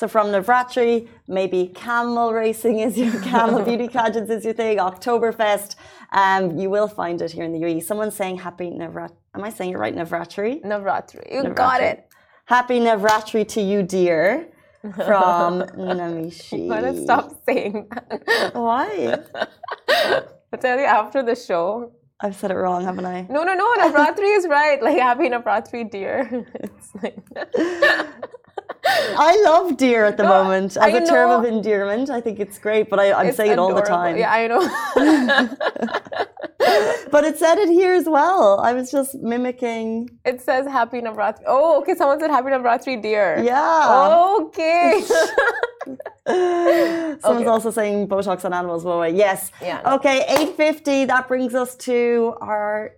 So 0.00 0.06
from 0.06 0.28
Navratri, 0.28 1.08
maybe 1.26 1.60
camel 1.74 2.32
racing 2.32 2.78
is 2.86 2.96
your 2.96 3.20
camel 3.20 3.62
beauty 3.68 3.88
pageants 3.96 4.30
is 4.30 4.44
your 4.44 4.54
thing. 4.54 4.78
Oktoberfest, 4.78 5.74
um, 6.12 6.56
you 6.56 6.70
will 6.74 6.86
find 7.00 7.20
it 7.20 7.32
here 7.32 7.44
in 7.48 7.52
the 7.56 7.58
UAE. 7.64 7.82
Someone's 7.82 8.14
saying 8.14 8.36
happy 8.38 8.68
Navrat. 8.70 9.12
Am 9.34 9.42
I 9.48 9.50
saying 9.50 9.72
it 9.72 9.78
right? 9.84 9.96
Navratri. 10.02 10.52
Navratri. 10.72 11.24
You 11.34 11.42
got 11.64 11.80
it. 11.90 12.06
Happy 12.44 12.78
Navratri 12.78 13.42
to 13.54 13.60
you, 13.60 13.82
dear. 13.82 14.22
From 14.82 15.62
Namishi. 15.76 16.62
I'm 16.64 16.68
gonna 16.68 17.00
stop 17.02 17.32
saying 17.46 17.88
that. 17.90 18.50
Why? 18.54 19.18
I'll 20.52 20.58
tell 20.60 20.78
you 20.78 20.84
after 20.84 21.22
the 21.22 21.34
show. 21.34 21.92
I've 22.20 22.36
said 22.36 22.50
it 22.50 22.54
wrong, 22.54 22.84
haven't 22.84 23.06
I? 23.06 23.26
No, 23.30 23.44
no, 23.44 23.54
no. 23.54 23.74
Navratri 23.76 24.36
is 24.36 24.46
right. 24.48 24.82
Like 24.82 24.98
happy 24.98 25.28
Navratri, 25.28 25.88
dear. 25.90 26.46
It's 26.54 26.90
like 27.02 27.18
I 28.84 29.42
love 29.44 29.76
dear 29.76 30.04
at 30.04 30.16
the 30.16 30.22
No, 30.22 30.28
moment 30.30 30.76
as 30.76 30.78
I 30.78 30.88
a 30.88 31.06
term 31.06 31.30
of 31.30 31.44
endearment. 31.44 32.10
I 32.10 32.20
think 32.20 32.40
it's 32.40 32.58
great, 32.58 32.88
but 32.88 32.98
I, 32.98 33.12
I'm 33.12 33.26
it's 33.26 33.36
saying 33.36 33.52
it 33.52 33.58
all 33.58 33.74
the 33.74 33.82
time. 33.82 34.16
Yeah, 34.16 34.32
I 34.32 34.46
know. 34.46 36.28
But 37.10 37.24
it 37.24 37.38
said 37.38 37.56
it 37.58 37.70
here 37.70 37.94
as 37.94 38.06
well. 38.06 38.60
I 38.60 38.72
was 38.74 38.90
just 38.90 39.14
mimicking. 39.14 40.10
it 40.24 40.40
says 40.42 40.66
happy 40.66 41.00
Navratri. 41.00 41.42
Oh, 41.46 41.78
okay. 41.80 41.94
Someone 41.94 42.20
said 42.20 42.30
happy 42.30 42.48
Navratri, 42.48 43.00
dear. 43.00 43.38
Yeah. 43.42 44.36
Okay. 44.40 45.02
Someone's 46.28 47.24
Okay. 47.24 47.44
also 47.46 47.70
saying 47.70 48.08
Botox 48.08 48.44
on 48.44 48.52
animals. 48.52 48.84
Well, 48.84 48.98
wait, 49.00 49.14
yes. 49.14 49.50
Yeah, 49.62 49.80
no. 49.84 49.94
Okay, 49.96 50.18
850. 50.28 51.06
That 51.06 51.28
brings 51.28 51.54
us 51.54 51.74
to 51.76 52.34
our 52.40 52.92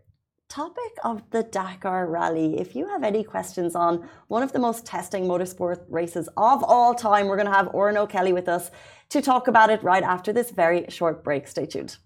topic 0.49 0.93
of 1.05 1.23
the 1.31 1.45
Dakar 1.45 2.07
Rally. 2.09 2.59
If 2.59 2.75
you 2.75 2.89
have 2.89 3.05
any 3.05 3.23
questions 3.23 3.77
on 3.77 4.09
one 4.27 4.43
of 4.43 4.53
the 4.53 4.59
most 4.59 4.85
testing 4.85 5.25
motorsport 5.25 5.85
races 5.89 6.29
of 6.37 6.65
all 6.65 6.95
time, 6.95 7.29
we're 7.29 7.37
going 7.37 7.47
to 7.47 7.55
have 7.55 7.69
Oran 7.73 7.97
O'Kelly 7.97 8.33
with 8.33 8.49
us 8.49 8.73
to 9.11 9.23
talk 9.23 9.47
about 9.47 9.71
it 9.71 9.81
right 9.85 10.03
after 10.03 10.33
this 10.33 10.51
very 10.51 10.87
short 10.89 11.23
break. 11.23 11.47
Stay 11.47 11.67
tuned. 11.67 11.97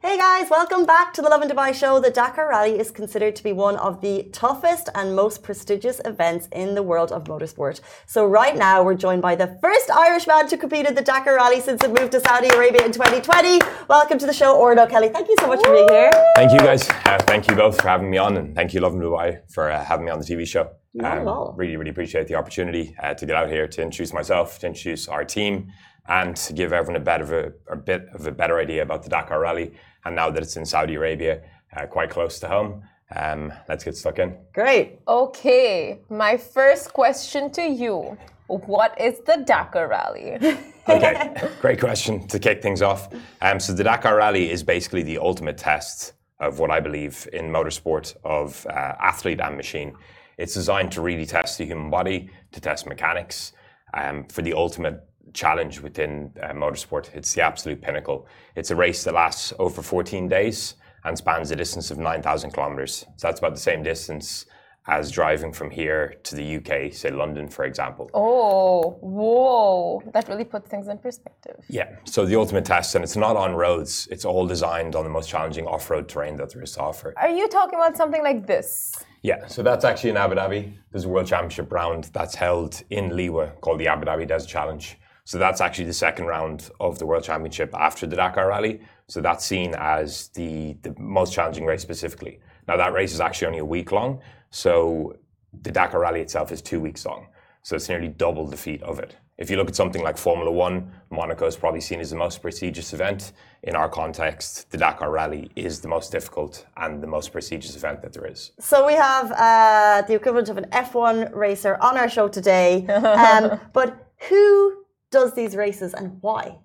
Hey 0.00 0.16
guys, 0.16 0.48
welcome 0.48 0.86
back 0.86 1.12
to 1.14 1.22
the 1.22 1.28
Lovin 1.28 1.48
Dubai 1.48 1.74
show. 1.74 1.98
The 1.98 2.12
Dakar 2.12 2.48
Rally 2.48 2.78
is 2.78 2.92
considered 2.92 3.34
to 3.34 3.42
be 3.42 3.50
one 3.50 3.74
of 3.78 4.00
the 4.00 4.28
toughest 4.30 4.88
and 4.94 5.16
most 5.16 5.42
prestigious 5.42 6.00
events 6.04 6.48
in 6.52 6.76
the 6.76 6.84
world 6.84 7.10
of 7.10 7.24
motorsport. 7.24 7.80
So 8.06 8.24
right 8.24 8.56
now 8.56 8.84
we're 8.84 8.94
joined 8.94 9.22
by 9.22 9.34
the 9.34 9.58
first 9.60 9.90
Irishman 9.90 10.46
to 10.50 10.56
compete 10.56 10.86
in 10.86 10.94
the 10.94 11.02
Dakar 11.02 11.34
Rally 11.34 11.60
since 11.60 11.82
it 11.82 11.92
moved 11.92 12.12
to 12.12 12.20
Saudi 12.20 12.46
Arabia 12.46 12.84
in 12.86 12.92
2020. 12.92 13.58
Welcome 13.88 14.18
to 14.18 14.26
the 14.26 14.32
show, 14.32 14.56
Oran 14.56 14.78
O'Kelly. 14.78 15.08
Thank 15.08 15.26
you 15.26 15.36
so 15.40 15.48
much 15.48 15.60
for 15.64 15.72
being 15.72 15.88
here. 15.88 16.12
Thank 16.36 16.52
you 16.52 16.58
guys. 16.60 16.88
Uh, 16.88 17.18
thank 17.26 17.48
you 17.48 17.56
both 17.56 17.80
for 17.82 17.88
having 17.88 18.08
me 18.08 18.18
on, 18.18 18.36
and 18.36 18.54
thank 18.54 18.72
you, 18.72 18.80
Lovin 18.80 19.00
Dubai, 19.00 19.40
for 19.50 19.68
uh, 19.68 19.82
having 19.82 20.04
me 20.06 20.12
on 20.12 20.20
the 20.20 20.24
TV 20.24 20.46
show. 20.46 20.70
Not 20.94 21.18
at 21.18 21.26
all. 21.26 21.54
Really, 21.56 21.76
really 21.76 21.90
appreciate 21.90 22.28
the 22.28 22.36
opportunity 22.36 22.94
uh, 23.02 23.14
to 23.14 23.26
get 23.26 23.34
out 23.34 23.50
here 23.50 23.66
to 23.66 23.82
introduce 23.82 24.12
myself, 24.12 24.60
to 24.60 24.68
introduce 24.68 25.08
our 25.08 25.24
team, 25.24 25.72
and 26.08 26.36
to 26.36 26.52
give 26.52 26.72
everyone 26.72 27.00
a 27.00 27.04
bit 27.04 27.20
of 27.20 27.32
a, 27.32 27.52
a 27.68 27.76
bit 27.76 28.06
of 28.14 28.26
a 28.26 28.32
better 28.32 28.58
idea 28.58 28.82
about 28.82 29.02
the 29.02 29.10
Dakar 29.10 29.40
Rally. 29.40 29.74
And 30.08 30.16
now 30.16 30.30
that 30.30 30.42
it's 30.42 30.56
in 30.56 30.64
Saudi 30.64 30.94
Arabia, 30.94 31.42
uh, 31.76 31.84
quite 31.84 32.08
close 32.08 32.38
to 32.40 32.48
home, 32.48 32.82
um, 33.14 33.52
let's 33.68 33.84
get 33.84 33.94
stuck 33.94 34.18
in. 34.18 34.38
Great. 34.54 35.00
Okay. 35.06 35.98
My 36.08 36.38
first 36.38 36.94
question 36.94 37.50
to 37.50 37.68
you. 37.68 38.16
What 38.46 38.98
is 38.98 39.20
the 39.26 39.44
Dakar 39.46 39.88
Rally? 39.88 40.38
Okay, 40.88 41.34
great 41.60 41.78
question 41.78 42.26
to 42.28 42.38
kick 42.38 42.62
things 42.62 42.80
off. 42.80 43.12
Um, 43.42 43.60
so 43.60 43.74
the 43.74 43.84
Dakar 43.84 44.16
Rally 44.16 44.50
is 44.50 44.62
basically 44.62 45.02
the 45.02 45.18
ultimate 45.18 45.58
test 45.58 46.14
of 46.40 46.60
what 46.60 46.70
I 46.70 46.80
believe 46.80 47.28
in 47.34 47.50
motorsport 47.50 48.16
of 48.24 48.66
uh, 48.70 48.94
athlete 48.98 49.38
and 49.38 49.54
machine. 49.54 49.94
It's 50.38 50.54
designed 50.54 50.90
to 50.92 51.02
really 51.02 51.26
test 51.26 51.58
the 51.58 51.66
human 51.66 51.90
body, 51.90 52.30
to 52.52 52.60
test 52.62 52.86
mechanics, 52.86 53.52
um, 53.92 54.24
for 54.28 54.40
the 54.40 54.54
ultimate 54.54 55.06
challenge 55.32 55.80
within 55.80 56.32
uh, 56.42 56.48
motorsport. 56.48 57.14
It's 57.14 57.34
the 57.34 57.42
absolute 57.42 57.80
pinnacle. 57.80 58.26
It's 58.56 58.70
a 58.70 58.76
race 58.76 59.04
that 59.04 59.14
lasts 59.14 59.52
over 59.58 59.82
14 59.82 60.28
days 60.28 60.74
and 61.04 61.16
spans 61.16 61.50
a 61.50 61.56
distance 61.56 61.90
of 61.90 61.98
9,000 61.98 62.50
kilometers. 62.50 63.06
So 63.16 63.28
that's 63.28 63.38
about 63.38 63.54
the 63.54 63.60
same 63.60 63.82
distance 63.82 64.46
as 64.88 65.10
driving 65.10 65.52
from 65.52 65.70
here 65.70 66.14
to 66.22 66.34
the 66.34 66.56
UK, 66.56 66.92
say 66.92 67.10
London, 67.10 67.46
for 67.46 67.66
example. 67.66 68.10
Oh, 68.14 68.96
whoa. 69.02 70.02
That 70.14 70.26
really 70.28 70.44
puts 70.44 70.70
things 70.70 70.88
in 70.88 70.96
perspective. 70.98 71.62
Yeah, 71.68 71.96
so 72.04 72.24
the 72.24 72.36
ultimate 72.36 72.64
test, 72.64 72.94
and 72.94 73.04
it's 73.04 73.16
not 73.16 73.36
on 73.36 73.54
roads, 73.54 74.08
it's 74.10 74.24
all 74.24 74.46
designed 74.46 74.96
on 74.96 75.04
the 75.04 75.10
most 75.10 75.28
challenging 75.28 75.66
off 75.66 75.90
road 75.90 76.08
terrain 76.08 76.36
that 76.36 76.54
there 76.54 76.62
is 76.62 76.72
to 76.72 76.80
offer. 76.80 77.12
Are 77.18 77.28
you 77.28 77.48
talking 77.48 77.78
about 77.78 77.98
something 77.98 78.22
like 78.22 78.46
this? 78.46 78.94
Yeah, 79.22 79.46
so 79.46 79.62
that's 79.62 79.84
actually 79.84 80.10
in 80.10 80.16
Abu 80.16 80.36
Dhabi. 80.36 80.74
There's 80.90 81.04
a 81.04 81.08
World 81.08 81.26
Championship 81.26 81.70
round 81.70 82.04
that's 82.14 82.34
held 82.34 82.82
in 82.88 83.10
Liwa 83.10 83.60
called 83.60 83.80
the 83.80 83.88
Abu 83.88 84.06
Dhabi 84.06 84.26
Desert 84.26 84.48
Challenge. 84.48 84.96
So 85.28 85.36
that's 85.36 85.60
actually 85.60 85.84
the 85.84 85.92
second 85.92 86.24
round 86.24 86.70
of 86.80 86.98
the 86.98 87.04
World 87.04 87.22
Championship 87.22 87.74
after 87.74 88.06
the 88.06 88.16
Dakar 88.16 88.48
Rally. 88.48 88.80
So 89.08 89.20
that's 89.20 89.44
seen 89.44 89.74
as 89.76 90.28
the, 90.28 90.74
the 90.80 90.94
most 90.98 91.34
challenging 91.34 91.66
race 91.66 91.82
specifically. 91.82 92.40
Now 92.66 92.78
that 92.78 92.94
race 92.94 93.12
is 93.12 93.20
actually 93.20 93.48
only 93.48 93.58
a 93.58 93.64
week 93.66 93.92
long. 93.92 94.22
So 94.48 95.18
the 95.60 95.70
Dakar 95.70 96.00
Rally 96.00 96.22
itself 96.22 96.50
is 96.50 96.62
two 96.62 96.80
weeks 96.80 97.04
long. 97.04 97.26
So 97.62 97.76
it's 97.76 97.90
nearly 97.90 98.08
double 98.08 98.46
the 98.46 98.56
feat 98.56 98.82
of 98.82 99.00
it. 99.00 99.16
If 99.36 99.50
you 99.50 99.58
look 99.58 99.68
at 99.68 99.76
something 99.76 100.02
like 100.02 100.16
Formula 100.16 100.50
One, 100.50 100.90
Monaco 101.10 101.44
is 101.44 101.56
probably 101.58 101.82
seen 101.82 102.00
as 102.00 102.08
the 102.08 102.16
most 102.16 102.40
prestigious 102.40 102.94
event. 102.94 103.32
In 103.64 103.76
our 103.76 103.90
context, 103.90 104.70
the 104.70 104.78
Dakar 104.78 105.10
Rally 105.10 105.50
is 105.56 105.82
the 105.82 105.88
most 105.88 106.10
difficult 106.10 106.64
and 106.78 107.02
the 107.02 107.06
most 107.06 107.32
prestigious 107.32 107.76
event 107.76 108.00
that 108.00 108.14
there 108.14 108.24
is. 108.24 108.52
So 108.60 108.86
we 108.86 108.94
have 108.94 109.30
uh, 109.32 110.06
the 110.08 110.14
equivalent 110.14 110.48
of 110.48 110.56
an 110.56 110.68
F1 110.72 111.34
racer 111.34 111.76
on 111.82 111.98
our 111.98 112.08
show 112.08 112.28
today. 112.28 112.86
Um, 113.18 113.60
but 113.74 114.06
who 114.30 114.84
does 115.10 115.34
these 115.34 115.56
races 115.56 115.94
and 115.94 116.18
why? 116.20 116.58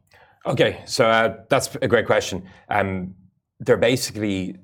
Okay, 0.45 0.81
so 0.85 1.07
uh, 1.07 1.37
that's 1.49 1.75
a 1.81 1.87
great 1.87 2.05
question. 2.05 2.43
Um, 2.69 3.15
they're 3.59 3.77
basically 3.77 4.57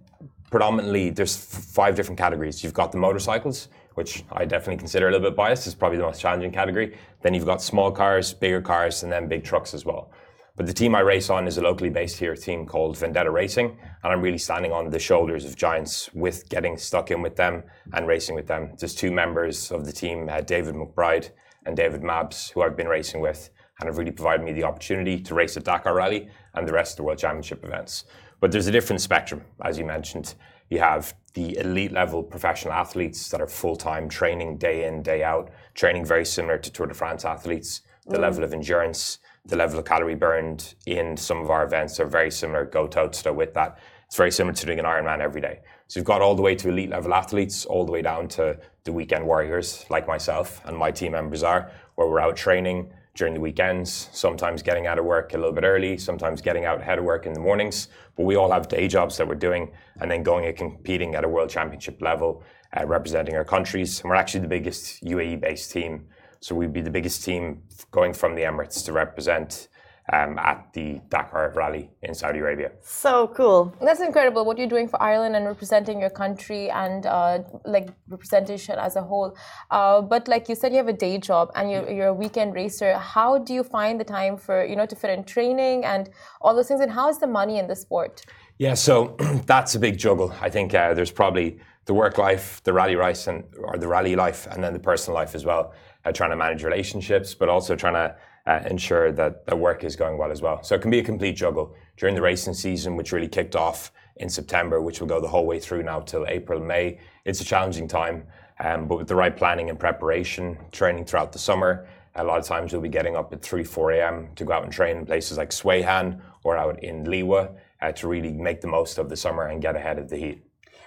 predominantly 0.51 1.09
there's 1.09 1.37
five 1.37 1.95
different 1.95 2.17
categories. 2.17 2.63
You've 2.63 2.73
got 2.73 2.91
the 2.91 2.97
motorcycles, 2.97 3.69
which 3.93 4.23
I 4.31 4.45
definitely 4.45 4.77
consider 4.77 5.07
a 5.07 5.11
little 5.11 5.29
bit 5.29 5.37
biased. 5.37 5.67
It's 5.67 5.75
probably 5.75 5.97
the 5.97 6.03
most 6.03 6.19
challenging 6.19 6.51
category. 6.51 6.97
Then 7.21 7.33
you've 7.33 7.45
got 7.45 7.61
small 7.61 7.91
cars, 7.91 8.33
bigger 8.33 8.61
cars, 8.61 9.03
and 9.03 9.11
then 9.11 9.27
big 9.27 9.43
trucks 9.43 9.73
as 9.73 9.85
well. 9.85 10.11
But 10.57 10.65
the 10.65 10.73
team 10.73 10.93
I 10.93 10.99
race 10.99 11.29
on 11.29 11.47
is 11.47 11.57
a 11.57 11.61
locally 11.61 11.89
based 11.89 12.17
here 12.19 12.35
team 12.35 12.65
called 12.65 12.97
Vendetta 12.97 13.31
Racing, 13.31 13.77
and 14.03 14.11
I'm 14.11 14.21
really 14.21 14.37
standing 14.37 14.73
on 14.73 14.89
the 14.89 14.99
shoulders 14.99 15.45
of 15.45 15.55
giants 15.55 16.13
with 16.13 16.49
getting 16.49 16.75
stuck 16.75 17.11
in 17.11 17.21
with 17.21 17.37
them 17.37 17.63
and 17.93 18.05
racing 18.05 18.35
with 18.35 18.47
them. 18.47 18.73
There's 18.77 18.93
two 18.93 19.11
members 19.11 19.71
of 19.71 19.85
the 19.85 19.93
team, 19.93 20.27
uh, 20.29 20.41
David 20.41 20.75
McBride 20.75 21.29
and 21.65 21.77
David 21.77 22.01
Mabs, 22.01 22.51
who 22.51 22.61
I've 22.61 22.75
been 22.75 22.89
racing 22.89 23.21
with 23.21 23.49
and 23.79 23.87
have 23.87 23.97
really 23.97 24.11
provided 24.11 24.45
me 24.45 24.53
the 24.53 24.63
opportunity 24.63 25.19
to 25.19 25.33
race 25.33 25.57
at 25.57 25.63
Dakar 25.63 25.95
Rally 25.95 26.29
and 26.53 26.67
the 26.67 26.73
rest 26.73 26.93
of 26.93 26.97
the 26.97 27.03
World 27.03 27.17
Championship 27.17 27.63
events. 27.63 28.05
But 28.39 28.51
there's 28.51 28.67
a 28.67 28.71
different 28.71 29.01
spectrum, 29.01 29.43
as 29.63 29.77
you 29.77 29.85
mentioned. 29.85 30.35
You 30.69 30.79
have 30.79 31.13
the 31.33 31.57
elite 31.57 31.91
level 31.91 32.23
professional 32.23 32.73
athletes 32.73 33.29
that 33.29 33.41
are 33.41 33.47
full 33.47 33.75
time 33.75 34.09
training 34.09 34.57
day 34.57 34.85
in, 34.85 35.01
day 35.01 35.23
out, 35.23 35.49
training 35.73 36.05
very 36.05 36.25
similar 36.25 36.57
to 36.57 36.71
Tour 36.71 36.87
de 36.87 36.93
France 36.93 37.25
athletes. 37.25 37.81
The 38.07 38.17
mm. 38.17 38.21
level 38.21 38.43
of 38.43 38.53
endurance, 38.53 39.19
the 39.45 39.55
level 39.55 39.79
of 39.79 39.85
calorie 39.85 40.15
burned 40.15 40.75
in 40.85 41.17
some 41.17 41.41
of 41.41 41.49
our 41.49 41.63
events 41.63 41.99
are 41.99 42.05
very 42.05 42.31
similar, 42.31 42.65
go 42.65 42.87
toe 42.87 43.07
to 43.07 43.33
with 43.33 43.53
that. 43.53 43.79
It's 44.07 44.15
very 44.15 44.31
similar 44.31 44.55
to 44.55 44.65
doing 44.65 44.79
an 44.79 44.85
Ironman 44.85 45.19
every 45.19 45.41
day. 45.41 45.59
So 45.87 45.99
you've 45.99 46.05
got 46.05 46.21
all 46.21 46.35
the 46.35 46.41
way 46.41 46.55
to 46.55 46.69
elite 46.69 46.89
level 46.89 47.13
athletes, 47.13 47.65
all 47.65 47.85
the 47.85 47.91
way 47.91 48.01
down 48.01 48.27
to 48.29 48.57
the 48.83 48.91
weekend 48.91 49.25
warriors 49.25 49.85
like 49.89 50.07
myself 50.07 50.61
and 50.65 50.75
my 50.77 50.91
team 50.91 51.11
members 51.11 51.43
are, 51.43 51.71
where 51.95 52.07
we're 52.07 52.19
out 52.19 52.35
training 52.35 52.91
during 53.15 53.33
the 53.33 53.39
weekends, 53.39 54.09
sometimes 54.11 54.61
getting 54.61 54.87
out 54.87 54.99
of 54.99 55.05
work 55.05 55.33
a 55.33 55.37
little 55.37 55.53
bit 55.53 55.63
early, 55.63 55.97
sometimes 55.97 56.41
getting 56.41 56.65
out 56.65 56.81
ahead 56.81 56.99
of 56.99 57.05
work 57.05 57.25
in 57.25 57.33
the 57.33 57.39
mornings. 57.39 57.87
But 58.15 58.23
we 58.23 58.35
all 58.35 58.51
have 58.51 58.67
day 58.67 58.87
jobs 58.87 59.17
that 59.17 59.27
we're 59.27 59.35
doing 59.35 59.71
and 59.99 60.09
then 60.09 60.23
going 60.23 60.45
and 60.45 60.55
competing 60.55 61.15
at 61.15 61.23
a 61.23 61.27
world 61.27 61.49
championship 61.49 62.01
level, 62.01 62.43
uh, 62.77 62.85
representing 62.85 63.35
our 63.35 63.45
countries. 63.45 64.01
And 64.01 64.09
we're 64.09 64.15
actually 64.15 64.41
the 64.41 64.47
biggest 64.47 65.03
UAE 65.03 65.39
based 65.39 65.71
team. 65.71 66.07
So 66.41 66.55
we'd 66.55 66.73
be 66.73 66.81
the 66.81 66.91
biggest 66.91 67.23
team 67.23 67.63
going 67.91 68.13
from 68.13 68.35
the 68.35 68.43
Emirates 68.43 68.83
to 68.85 68.93
represent 68.93 69.68
um, 70.13 70.37
at 70.39 70.71
the 70.73 71.01
Dakar 71.09 71.53
rally 71.55 71.89
in 72.01 72.13
Saudi 72.13 72.39
Arabia. 72.39 72.71
So 72.81 73.27
cool. 73.35 73.73
That's 73.81 73.99
incredible 73.99 74.45
what 74.45 74.57
you're 74.57 74.67
doing 74.67 74.87
for 74.87 75.01
Ireland 75.01 75.35
and 75.35 75.45
representing 75.45 75.99
your 75.99 76.09
country 76.09 76.69
and 76.69 77.05
uh, 77.05 77.39
like 77.65 77.89
representation 78.07 78.79
as 78.79 78.95
a 78.95 79.01
whole. 79.01 79.35
Uh, 79.69 80.01
but 80.01 80.27
like 80.27 80.49
you 80.49 80.55
said, 80.55 80.71
you 80.71 80.77
have 80.77 80.87
a 80.87 80.93
day 80.93 81.17
job 81.17 81.51
and 81.55 81.69
you're, 81.71 81.89
you're 81.89 82.07
a 82.07 82.13
weekend 82.13 82.53
racer. 82.53 82.97
How 82.97 83.37
do 83.37 83.53
you 83.53 83.63
find 83.63 83.99
the 83.99 84.03
time 84.03 84.37
for, 84.37 84.65
you 84.65 84.75
know, 84.75 84.85
to 84.85 84.95
fit 84.95 85.11
in 85.11 85.23
training 85.23 85.85
and 85.85 86.09
all 86.41 86.55
those 86.55 86.67
things? 86.67 86.81
And 86.81 86.91
how 86.91 87.09
is 87.09 87.19
the 87.19 87.27
money 87.27 87.59
in 87.59 87.67
the 87.67 87.75
sport? 87.75 88.25
Yeah, 88.57 88.73
so 88.73 89.15
that's 89.45 89.75
a 89.75 89.79
big 89.79 89.97
juggle. 89.97 90.33
I 90.41 90.49
think 90.49 90.73
uh, 90.73 90.93
there's 90.93 91.11
probably 91.11 91.59
the 91.85 91.93
work 91.93 92.17
life, 92.17 92.61
the 92.63 92.73
rally 92.73 92.95
life, 92.95 93.27
and 93.27 93.43
or 93.57 93.77
the 93.77 93.87
rally 93.87 94.15
life, 94.15 94.47
and 94.51 94.63
then 94.63 94.73
the 94.73 94.79
personal 94.79 95.15
life 95.15 95.33
as 95.33 95.45
well. 95.45 95.73
Uh, 96.05 96.11
trying 96.11 96.29
to 96.29 96.35
manage 96.35 96.63
relationships, 96.63 97.33
but 97.33 97.49
also 97.49 97.75
trying 97.75 97.93
to 97.93 98.15
uh, 98.49 98.63
ensure 98.67 99.11
that 99.11 99.45
the 99.45 99.55
work 99.55 99.83
is 99.83 99.95
going 99.95 100.17
well 100.17 100.31
as 100.31 100.41
well. 100.41 100.63
So 100.63 100.73
it 100.73 100.81
can 100.81 100.89
be 100.89 100.97
a 100.97 101.03
complete 101.03 101.35
juggle 101.35 101.75
during 101.97 102.15
the 102.15 102.21
racing 102.21 102.55
season, 102.55 102.95
which 102.95 103.11
really 103.11 103.27
kicked 103.27 103.55
off 103.55 103.91
in 104.15 104.27
September, 104.27 104.81
which 104.81 104.99
will 104.99 105.07
go 105.07 105.21
the 105.21 105.27
whole 105.27 105.45
way 105.45 105.59
through 105.59 105.83
now 105.83 105.99
till 105.99 106.25
April, 106.27 106.59
May. 106.59 106.99
It's 107.25 107.41
a 107.41 107.45
challenging 107.45 107.87
time, 107.87 108.25
um, 108.59 108.87
but 108.87 108.97
with 108.97 109.07
the 109.07 109.15
right 109.15 109.37
planning 109.37 109.69
and 109.69 109.79
preparation, 109.79 110.57
training 110.71 111.05
throughout 111.05 111.31
the 111.31 111.37
summer, 111.37 111.87
a 112.15 112.23
lot 112.23 112.39
of 112.39 112.45
times 112.45 112.73
we'll 112.73 112.81
be 112.81 112.89
getting 112.89 113.15
up 113.15 113.31
at 113.31 113.43
3, 113.43 113.63
4 113.63 113.91
a.m. 113.91 114.29
to 114.35 114.43
go 114.43 114.53
out 114.53 114.63
and 114.63 114.73
train 114.73 114.97
in 114.97 115.05
places 115.05 115.37
like 115.37 115.51
Swayhan 115.51 116.19
or 116.43 116.57
out 116.57 116.83
in 116.83 117.05
Liwa 117.05 117.51
uh, 117.81 117.91
to 117.91 118.07
really 118.07 118.31
make 118.31 118.61
the 118.61 118.67
most 118.67 118.97
of 118.97 119.09
the 119.09 119.15
summer 119.15 119.45
and 119.45 119.61
get 119.61 119.75
ahead 119.75 119.99
of 119.99 120.09
the 120.09 120.17
heat. 120.17 120.43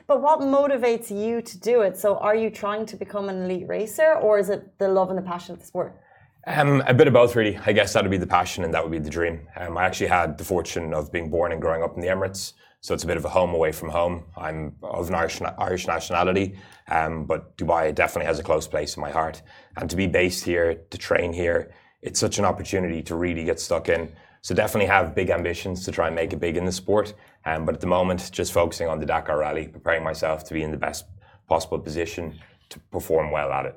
But 0.09 0.21
what 0.21 0.41
motivates 0.41 1.11
you 1.11 1.41
to 1.41 1.59
do 1.59 1.83
it? 1.83 1.97
So 1.97 2.17
are 2.17 2.35
you 2.35 2.51
trying 2.51 2.87
to 2.87 2.97
become 2.97 3.29
an 3.29 3.45
elite 3.45 3.69
racer 3.69 4.15
or 4.15 4.41
is 4.41 4.51
it 4.51 4.77
the 4.79 4.89
love 4.89 5.11
and 5.11 5.17
the 5.17 5.23
passion 5.23 5.55
of 5.55 5.61
the 5.61 5.67
sport? 5.67 6.02
Um, 6.45 6.83
a 6.87 6.95
bit 6.95 7.07
of 7.07 7.13
both, 7.13 7.37
really. 7.37 7.57
I 7.65 7.73
guess 7.73 7.93
that 7.93 8.03
would 8.03 8.11
be 8.11 8.17
the 8.17 8.27
passion 8.27 8.65
and 8.65 8.75
that 8.75 8.83
would 8.83 8.91
be 8.91 8.99
the 8.99 9.11
dream. 9.11 9.47
Um, 9.57 9.79
I 9.79 9.85
actually 9.85 10.09
had 10.09 10.39
the 10.39 10.45
fortune 10.45 10.93
of 10.93 11.13
being 11.13 11.31
born 11.31 11.53
and 11.53 11.61
growing 11.61 11.85
up 11.85 11.95
in 11.95 12.01
the 12.01 12.09
Emirates, 12.09 12.55
so 12.81 12.95
it's 12.95 13.05
a 13.05 13.07
bit 13.07 13.17
of 13.17 13.25
a 13.25 13.29
home 13.29 13.55
away 13.55 13.71
from 13.71 13.91
home. 13.91 14.25
I'm 14.37 14.75
of 14.83 15.09
an 15.09 15.15
Irish, 15.15 15.41
Irish 15.41 15.87
nationality, 15.87 16.59
um, 16.89 17.27
but 17.27 17.57
Dubai 17.57 17.95
definitely 17.95 18.27
has 18.27 18.41
a 18.41 18.43
close 18.43 18.67
place 18.67 18.97
in 18.97 19.01
my 19.01 19.11
heart. 19.11 19.41
And 19.77 19.89
to 19.89 19.95
be 19.95 20.09
based 20.09 20.45
here, 20.45 20.75
to 20.91 20.99
train 20.99 21.33
here, 21.33 21.73
it's 22.01 22.19
such 22.19 22.41
an 22.41 22.45
opportunity 22.45 23.03
to 23.03 23.15
really 23.15 23.45
get 23.45 23.61
stuck 23.61 23.89
in. 23.89 24.13
So 24.41 24.53
definitely 24.53 24.89
have 24.89 25.15
big 25.15 25.31
ambitions 25.31 25.85
to 25.85 25.93
try 25.93 26.09
and 26.09 26.17
make 26.17 26.33
it 26.33 26.41
big 26.41 26.57
in 26.57 26.65
the 26.65 26.73
sport. 26.73 27.15
Um, 27.45 27.65
but 27.65 27.77
at 27.77 27.81
the 27.81 27.87
moment, 27.87 28.31
just 28.33 28.53
focusing 28.53 28.89
on 28.89 28.99
the 28.99 29.07
Dakar 29.07 29.39
Rally, 29.39 29.69
preparing 29.69 30.03
myself 30.03 30.43
to 30.45 30.55
be 30.55 30.65
in 30.65 30.73
the 30.73 30.77
best 30.77 31.05
possible 31.49 31.79
position 31.79 32.41
to 32.71 32.81
perform 32.91 33.31
well 33.31 33.53
at 33.53 33.67
it. 33.67 33.77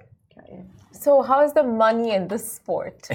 So, 0.91 1.21
how 1.21 1.43
is 1.43 1.53
the 1.53 1.63
money 1.63 2.11
in 2.11 2.27
this 2.27 2.53
sport? 2.53 3.07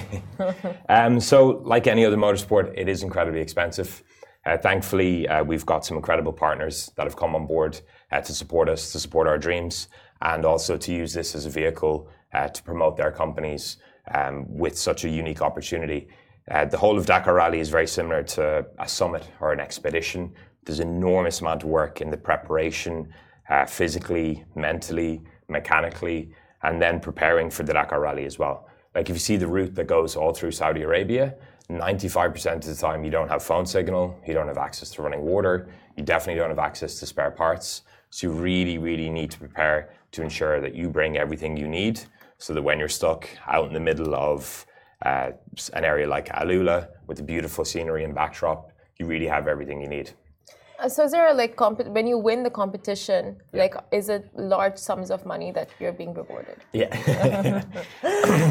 um, 0.88 1.18
so, 1.18 1.60
like 1.64 1.86
any 1.86 2.04
other 2.04 2.16
motorsport, 2.16 2.72
it 2.76 2.88
is 2.88 3.02
incredibly 3.02 3.40
expensive. 3.40 4.02
Uh, 4.46 4.56
thankfully, 4.56 5.28
uh, 5.28 5.44
we've 5.44 5.66
got 5.66 5.84
some 5.84 5.96
incredible 5.96 6.32
partners 6.32 6.92
that 6.96 7.04
have 7.04 7.16
come 7.16 7.34
on 7.34 7.46
board 7.46 7.80
uh, 8.12 8.20
to 8.20 8.32
support 8.32 8.68
us, 8.68 8.92
to 8.92 8.98
support 8.98 9.26
our 9.26 9.38
dreams, 9.38 9.88
and 10.22 10.44
also 10.44 10.76
to 10.76 10.92
use 10.92 11.12
this 11.12 11.34
as 11.34 11.46
a 11.46 11.50
vehicle 11.50 12.08
uh, 12.32 12.48
to 12.48 12.62
promote 12.62 12.96
their 12.96 13.10
companies 13.10 13.78
um, 14.14 14.44
with 14.48 14.78
such 14.78 15.04
a 15.04 15.08
unique 15.08 15.42
opportunity. 15.42 16.08
Uh, 16.50 16.64
the 16.64 16.76
whole 16.78 16.98
of 16.98 17.06
Dakar 17.06 17.34
Rally 17.34 17.60
is 17.60 17.68
very 17.68 17.86
similar 17.86 18.22
to 18.22 18.66
a 18.78 18.88
summit 18.88 19.28
or 19.40 19.52
an 19.52 19.60
expedition. 19.60 20.32
There's 20.64 20.80
enormous 20.80 21.40
amount 21.40 21.62
of 21.62 21.68
work 21.68 22.00
in 22.00 22.10
the 22.10 22.16
preparation, 22.16 23.12
uh, 23.48 23.66
physically, 23.66 24.44
mentally, 24.54 25.22
mechanically, 25.48 26.32
and 26.62 26.80
then 26.80 27.00
preparing 27.00 27.50
for 27.50 27.62
the 27.62 27.72
Dakar 27.72 28.00
Rally 28.00 28.24
as 28.26 28.38
well. 28.38 28.68
Like 28.94 29.08
if 29.08 29.16
you 29.16 29.20
see 29.20 29.36
the 29.36 29.46
route 29.46 29.74
that 29.74 29.86
goes 29.86 30.16
all 30.16 30.32
through 30.32 30.52
Saudi 30.52 30.82
Arabia, 30.82 31.34
95% 31.68 32.56
of 32.56 32.64
the 32.64 32.74
time 32.74 33.04
you 33.04 33.10
don't 33.10 33.28
have 33.28 33.42
phone 33.42 33.64
signal, 33.64 34.18
you 34.26 34.34
don't 34.34 34.48
have 34.48 34.58
access 34.58 34.90
to 34.92 35.02
running 35.02 35.22
water, 35.22 35.68
you 35.96 36.02
definitely 36.02 36.40
don't 36.40 36.50
have 36.50 36.58
access 36.58 36.98
to 36.98 37.06
spare 37.06 37.30
parts. 37.30 37.82
So 38.10 38.26
you 38.26 38.32
really, 38.32 38.78
really 38.78 39.08
need 39.08 39.30
to 39.30 39.38
prepare 39.38 39.90
to 40.12 40.22
ensure 40.22 40.60
that 40.60 40.74
you 40.74 40.88
bring 40.88 41.16
everything 41.16 41.56
you 41.56 41.68
need 41.68 42.00
so 42.38 42.52
that 42.54 42.62
when 42.62 42.78
you're 42.78 42.88
stuck 42.88 43.28
out 43.46 43.68
in 43.68 43.72
the 43.72 43.80
middle 43.80 44.14
of 44.14 44.66
uh, 45.02 45.30
an 45.74 45.84
area 45.84 46.08
like 46.08 46.26
Alula 46.30 46.88
with 47.06 47.18
the 47.18 47.22
beautiful 47.22 47.64
scenery 47.64 48.02
and 48.02 48.14
backdrop, 48.14 48.72
you 48.98 49.06
really 49.06 49.26
have 49.26 49.46
everything 49.46 49.80
you 49.80 49.88
need. 49.88 50.10
So 50.88 51.04
is 51.04 51.12
there 51.12 51.32
like 51.34 51.56
comp- 51.56 51.86
when 51.88 52.06
you 52.06 52.18
win 52.18 52.42
the 52.42 52.50
competition, 52.50 53.36
yeah. 53.52 53.62
like 53.62 53.74
is 53.92 54.08
it 54.08 54.30
large 54.34 54.78
sums 54.78 55.10
of 55.10 55.26
money 55.26 55.52
that 55.52 55.68
you're 55.78 55.92
being 55.92 56.14
rewarded? 56.14 56.56
Yeah. 56.72 56.94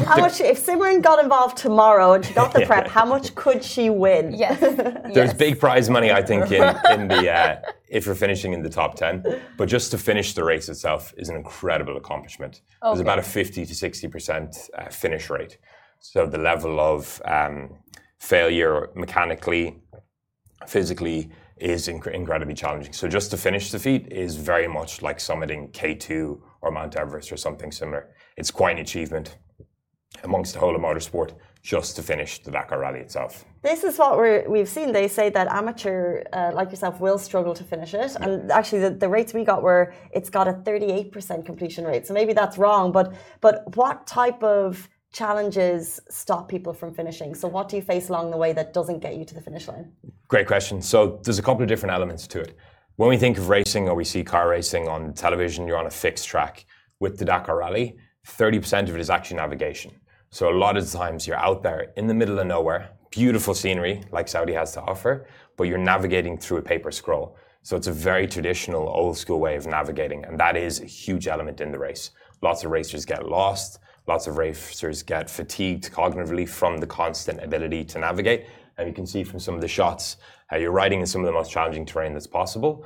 how 0.06 0.18
much 0.18 0.40
if 0.40 0.64
Simran 0.64 1.02
got 1.02 1.22
involved 1.22 1.56
tomorrow 1.56 2.12
and 2.12 2.24
she 2.24 2.32
got 2.32 2.52
the 2.52 2.66
prep, 2.66 2.86
how 2.88 3.04
much 3.04 3.34
could 3.34 3.64
she 3.64 3.90
win? 3.90 4.32
Yes. 4.32 4.60
There's 5.14 5.32
yes. 5.32 5.34
big 5.34 5.58
prize 5.58 5.90
money, 5.90 6.12
I 6.12 6.22
think, 6.22 6.52
in, 6.52 6.62
in 6.92 7.08
the 7.08 7.30
uh, 7.30 7.60
if 7.88 8.06
you're 8.06 8.14
finishing 8.14 8.52
in 8.52 8.62
the 8.62 8.70
top 8.70 8.94
ten. 8.94 9.24
But 9.56 9.68
just 9.68 9.90
to 9.90 9.98
finish 9.98 10.34
the 10.34 10.44
race 10.44 10.68
itself 10.68 11.12
is 11.16 11.28
an 11.28 11.36
incredible 11.36 11.96
accomplishment. 11.96 12.62
Okay. 12.82 12.90
There's 12.90 13.00
about 13.00 13.18
a 13.18 13.22
50 13.22 13.66
to 13.66 13.74
60 13.74 14.08
percent 14.08 14.56
uh, 14.78 14.88
finish 14.88 15.30
rate. 15.30 15.58
So 15.98 16.26
the 16.26 16.38
level 16.38 16.80
of 16.80 17.20
um, 17.24 17.78
failure 18.18 18.88
mechanically, 18.94 19.82
physically 20.66 21.30
is 21.60 21.88
inc- 21.88 22.12
incredibly 22.12 22.54
challenging. 22.54 22.92
So 22.92 23.08
just 23.08 23.30
to 23.30 23.36
finish 23.36 23.70
the 23.70 23.78
feat 23.78 24.10
is 24.10 24.36
very 24.36 24.68
much 24.68 25.02
like 25.02 25.18
summiting 25.18 25.72
K2 25.72 26.40
or 26.62 26.70
Mount 26.70 26.96
Everest 26.96 27.32
or 27.32 27.36
something 27.36 27.70
similar. 27.72 28.08
It's 28.36 28.50
quite 28.50 28.76
an 28.76 28.82
achievement 28.82 29.36
amongst 30.24 30.54
the 30.54 30.60
whole 30.60 30.74
of 30.74 30.82
motorsport 30.82 31.32
just 31.62 31.94
to 31.96 32.02
finish 32.02 32.42
the 32.42 32.50
Dakar 32.50 32.80
Rally 32.80 33.00
itself. 33.00 33.44
This 33.62 33.84
is 33.84 33.98
what 33.98 34.16
we're, 34.16 34.48
we've 34.48 34.68
seen. 34.68 34.92
They 34.92 35.08
say 35.08 35.28
that 35.30 35.46
amateur 35.48 36.22
uh, 36.32 36.50
like 36.54 36.70
yourself 36.70 37.00
will 37.00 37.18
struggle 37.18 37.54
to 37.54 37.64
finish 37.64 37.92
it, 37.92 38.16
and 38.16 38.50
actually 38.50 38.80
the, 38.80 38.90
the 38.90 39.08
rates 39.08 39.34
we 39.34 39.44
got 39.44 39.62
were 39.62 39.92
it's 40.10 40.30
got 40.30 40.48
a 40.48 40.52
38% 40.52 41.44
completion 41.44 41.84
rate. 41.84 42.06
So 42.06 42.14
maybe 42.14 42.32
that's 42.32 42.56
wrong, 42.56 42.92
but 42.92 43.12
but 43.42 43.76
what 43.76 44.06
type 44.06 44.42
of 44.42 44.88
challenges 45.12 46.00
stop 46.08 46.48
people 46.48 46.72
from 46.72 46.94
finishing? 46.94 47.34
So 47.34 47.48
what 47.48 47.68
do 47.68 47.76
you 47.76 47.82
face 47.82 48.08
along 48.08 48.30
the 48.30 48.36
way 48.36 48.52
that 48.52 48.72
doesn't 48.72 49.00
get 49.00 49.16
you 49.16 49.24
to 49.24 49.34
the 49.34 49.40
finish 49.40 49.68
line? 49.68 49.92
Great 50.28 50.46
question. 50.46 50.80
So 50.80 51.20
there's 51.24 51.38
a 51.38 51.42
couple 51.42 51.62
of 51.62 51.68
different 51.68 51.94
elements 51.94 52.26
to 52.28 52.40
it. 52.40 52.56
When 52.96 53.08
we 53.08 53.16
think 53.16 53.38
of 53.38 53.48
racing 53.48 53.88
or 53.88 53.94
we 53.94 54.04
see 54.04 54.22
car 54.22 54.48
racing 54.48 54.88
on 54.88 55.14
television, 55.14 55.66
you're 55.66 55.78
on 55.78 55.86
a 55.86 55.90
fixed 55.90 56.28
track. 56.28 56.66
With 57.00 57.18
the 57.18 57.24
Dakar 57.24 57.56
Rally, 57.56 57.96
30% 58.26 58.88
of 58.88 58.94
it 58.94 59.00
is 59.00 59.10
actually 59.10 59.38
navigation. 59.38 59.92
So 60.30 60.50
a 60.50 60.56
lot 60.56 60.76
of 60.76 60.88
times 60.90 61.26
you're 61.26 61.36
out 61.36 61.62
there 61.62 61.92
in 61.96 62.06
the 62.06 62.14
middle 62.14 62.38
of 62.38 62.46
nowhere, 62.46 62.90
beautiful 63.10 63.54
scenery 63.54 64.04
like 64.12 64.28
Saudi 64.28 64.52
has 64.52 64.72
to 64.74 64.82
offer, 64.82 65.26
but 65.56 65.64
you're 65.64 65.78
navigating 65.78 66.38
through 66.38 66.58
a 66.58 66.62
paper 66.62 66.92
scroll. 66.92 67.36
So 67.62 67.76
it's 67.76 67.88
a 67.88 67.92
very 67.92 68.26
traditional 68.26 68.88
old 68.88 69.18
school 69.18 69.40
way 69.40 69.56
of 69.56 69.66
navigating, 69.66 70.24
and 70.24 70.38
that 70.38 70.56
is 70.56 70.80
a 70.80 70.84
huge 70.84 71.26
element 71.26 71.60
in 71.60 71.72
the 71.72 71.78
race. 71.78 72.10
Lots 72.42 72.64
of 72.64 72.70
racers 72.70 73.04
get 73.04 73.26
lost, 73.26 73.80
lots 74.10 74.26
of 74.26 74.38
racers 74.38 75.04
get 75.04 75.30
fatigued 75.30 75.92
cognitively 75.92 76.48
from 76.48 76.78
the 76.78 76.86
constant 76.86 77.40
ability 77.44 77.84
to 77.84 77.96
navigate. 78.00 78.44
And 78.76 78.88
you 78.88 78.92
can 78.92 79.06
see 79.06 79.22
from 79.22 79.38
some 79.38 79.54
of 79.54 79.60
the 79.60 79.68
shots 79.68 80.16
how 80.48 80.56
you're 80.56 80.72
riding 80.72 80.98
in 80.98 81.06
some 81.06 81.20
of 81.20 81.28
the 81.28 81.32
most 81.32 81.48
challenging 81.52 81.86
terrain 81.86 82.12
that's 82.12 82.26
possible. 82.26 82.84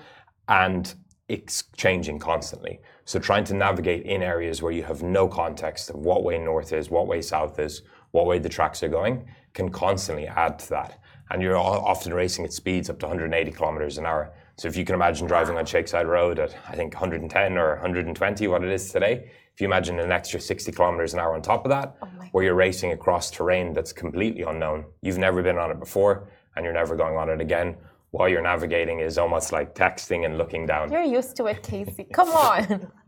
And 0.49 0.95
it's 1.29 1.65
changing 1.79 2.19
constantly. 2.19 2.79
So 3.07 3.19
trying 3.19 3.45
to 3.45 3.55
navigate 3.55 4.05
in 4.05 4.23
areas 4.23 4.61
where 4.61 4.71
you 4.71 4.83
have 4.83 5.03
no 5.03 5.27
context 5.27 5.89
of 5.89 5.97
what 5.97 6.25
way 6.25 6.37
north 6.37 6.75
is, 6.75 6.91
what 6.91 7.07
way 7.07 7.23
south 7.23 7.59
is, 7.59 7.81
what 8.11 8.27
way 8.27 8.39
the 8.39 8.51
tracks 8.51 8.83
are 8.83 8.89
going, 8.89 9.25
can 9.55 9.71
constantly 9.71 10.27
add 10.27 10.59
to 10.59 10.69
that. 10.71 11.01
And 11.31 11.41
you're 11.41 11.57
often 11.57 12.13
racing 12.13 12.45
at 12.45 12.53
speeds 12.53 12.91
up 12.91 12.99
to 12.99 13.07
180 13.07 13.51
kilometers 13.51 13.97
an 13.97 14.05
hour. 14.05 14.31
So 14.57 14.69
if 14.69 14.77
you 14.77 14.85
can 14.85 14.95
imagine 14.95 15.27
driving 15.27 15.57
on 15.59 15.67
Sheikh 15.67 15.87
Zayed 15.87 16.07
Road 16.07 16.39
at 16.39 16.55
I 16.69 16.77
think 16.77 16.95
110 16.95 17.59
or 17.59 17.75
120, 17.75 18.49
what 18.49 18.63
it 18.63 18.71
is 18.71 18.91
today, 18.91 19.31
if 19.53 19.61
you 19.61 19.67
imagine 19.67 19.99
an 19.99 20.13
extra 20.13 20.41
60 20.41 20.73
kilometers 20.73 21.15
an 21.15 21.21
hour 21.21 21.35
on 21.35 21.43
top 21.43 21.65
of 21.65 21.71
that, 21.71 21.97
oh 22.03 22.09
where 22.33 22.45
you're 22.45 22.55
racing 22.55 22.93
across 22.93 23.31
terrain 23.31 23.73
that's 23.73 23.93
completely 23.93 24.43
unknown, 24.43 24.85
you've 25.03 25.19
never 25.19 25.43
been 25.43 25.59
on 25.59 25.71
it 25.71 25.79
before, 25.79 26.29
and 26.57 26.65
you're 26.65 26.75
never 26.75 26.97
going 26.97 27.17
on 27.17 27.29
it 27.29 27.41
again 27.41 27.77
while 28.11 28.29
you're 28.29 28.43
navigating 28.43 29.01
is 29.01 29.19
almost 29.19 29.51
like 29.51 29.75
texting 29.75 30.25
and 30.25 30.39
looking 30.39 30.67
down. 30.67 30.91
You're 30.91 31.03
used 31.03 31.35
to 31.37 31.47
it, 31.47 31.65
Casey. 31.65 32.07
Come 32.13 32.31
on. 32.31 32.93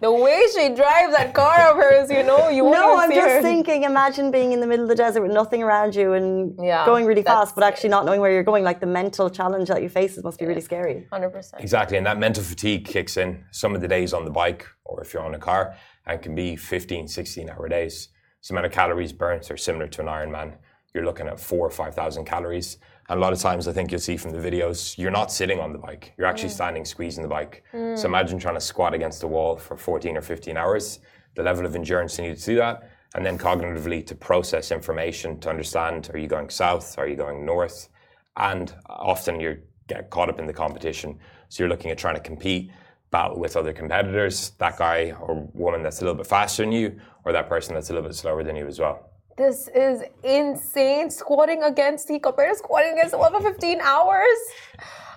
the 0.00 0.10
way 0.12 0.44
she 0.54 0.68
drives 0.74 1.12
that 1.12 1.32
car 1.34 1.70
of 1.70 1.76
hers, 1.76 2.10
you 2.10 2.22
know, 2.22 2.48
you 2.48 2.64
won't 2.64 2.76
No, 2.76 2.96
I'm 2.98 3.10
see 3.10 3.16
just 3.16 3.28
her. 3.28 3.42
thinking, 3.42 3.84
imagine 3.84 4.30
being 4.30 4.52
in 4.52 4.60
the 4.60 4.66
middle 4.66 4.84
of 4.84 4.88
the 4.88 4.94
desert 4.94 5.22
with 5.22 5.30
nothing 5.32 5.62
around 5.62 5.94
you 5.94 6.14
and 6.14 6.54
Yeah, 6.60 6.84
going 6.84 7.06
really 7.06 7.22
fast, 7.22 7.54
but 7.54 7.62
actually 7.64 7.90
not 7.90 8.04
knowing 8.04 8.20
where 8.20 8.32
you're 8.32 8.42
going. 8.42 8.64
Like 8.64 8.80
the 8.80 8.86
mental 8.86 9.30
challenge 9.30 9.68
that 9.68 9.82
you 9.82 9.88
face 9.88 10.18
must 10.22 10.38
be 10.38 10.46
really 10.46 10.60
scary. 10.60 11.06
100%. 11.12 11.60
Exactly, 11.60 11.96
and 11.96 12.06
that 12.06 12.18
mental 12.18 12.42
fatigue 12.42 12.84
kicks 12.84 13.16
in 13.16 13.44
some 13.52 13.74
of 13.74 13.80
the 13.80 13.88
days 13.88 14.12
on 14.12 14.24
the 14.24 14.30
bike 14.30 14.66
or 14.84 15.00
if 15.02 15.14
you're 15.14 15.22
on 15.22 15.34
a 15.34 15.38
car 15.38 15.76
and 16.06 16.20
can 16.22 16.34
be 16.34 16.56
15, 16.56 17.06
16 17.08 17.50
hour 17.50 17.68
days. 17.68 18.08
So 18.40 18.52
amount 18.54 18.66
of 18.66 18.72
calories 18.72 19.12
burnt 19.12 19.50
are 19.50 19.56
similar 19.56 19.86
to 19.88 20.00
an 20.00 20.06
Ironman. 20.08 20.54
You're 20.94 21.04
looking 21.04 21.28
at 21.28 21.38
four 21.38 21.66
or 21.66 21.70
5,000 21.70 22.24
calories. 22.24 22.78
And 23.10 23.18
a 23.18 23.20
lot 23.20 23.32
of 23.32 23.40
times 23.40 23.66
I 23.66 23.72
think 23.72 23.90
you'll 23.90 24.00
see 24.00 24.16
from 24.16 24.30
the 24.30 24.38
videos, 24.38 24.96
you're 24.96 25.10
not 25.10 25.32
sitting 25.32 25.58
on 25.58 25.72
the 25.72 25.78
bike. 25.78 26.14
You're 26.16 26.28
actually 26.28 26.50
mm. 26.50 26.54
standing, 26.54 26.84
squeezing 26.84 27.24
the 27.24 27.28
bike. 27.28 27.64
So 27.72 27.78
mm. 27.78 28.04
imagine 28.04 28.38
trying 28.38 28.54
to 28.54 28.60
squat 28.60 28.94
against 28.94 29.24
a 29.24 29.26
wall 29.26 29.56
for 29.56 29.76
14 29.76 30.16
or 30.16 30.22
15 30.22 30.56
hours, 30.56 31.00
the 31.34 31.42
level 31.42 31.66
of 31.66 31.74
endurance 31.74 32.16
you 32.18 32.28
need 32.28 32.38
to 32.38 32.44
do 32.44 32.54
that. 32.58 32.88
And 33.16 33.26
then 33.26 33.36
cognitively 33.36 34.06
to 34.06 34.14
process 34.14 34.70
information, 34.70 35.40
to 35.40 35.50
understand, 35.50 36.08
are 36.14 36.18
you 36.18 36.28
going 36.28 36.50
south? 36.50 36.96
Are 36.98 37.08
you 37.08 37.16
going 37.16 37.44
north? 37.44 37.88
And 38.36 38.72
often 38.88 39.40
you 39.40 39.58
get 39.88 40.08
caught 40.10 40.28
up 40.28 40.38
in 40.38 40.46
the 40.46 40.52
competition. 40.52 41.18
So 41.48 41.64
you're 41.64 41.68
looking 41.68 41.90
at 41.90 41.98
trying 41.98 42.14
to 42.14 42.20
compete, 42.20 42.70
battle 43.10 43.40
with 43.40 43.56
other 43.56 43.72
competitors, 43.72 44.50
that 44.58 44.78
guy 44.78 45.16
or 45.20 45.50
woman 45.52 45.82
that's 45.82 46.00
a 46.00 46.04
little 46.04 46.16
bit 46.16 46.28
faster 46.28 46.62
than 46.62 46.70
you, 46.70 47.00
or 47.24 47.32
that 47.32 47.48
person 47.48 47.74
that's 47.74 47.90
a 47.90 47.92
little 47.92 48.08
bit 48.08 48.14
slower 48.14 48.44
than 48.44 48.54
you 48.54 48.68
as 48.68 48.78
well. 48.78 49.09
This 49.40 49.68
is 49.68 50.02
insane. 50.22 51.08
Squatting 51.08 51.62
against, 51.62 52.08
the 52.08 52.18
compared 52.18 52.52
to 52.52 52.58
squatting 52.58 52.92
against 52.92 53.16
one 53.18 53.32
for 53.32 53.40
15 53.40 53.80
hours. 53.80 54.38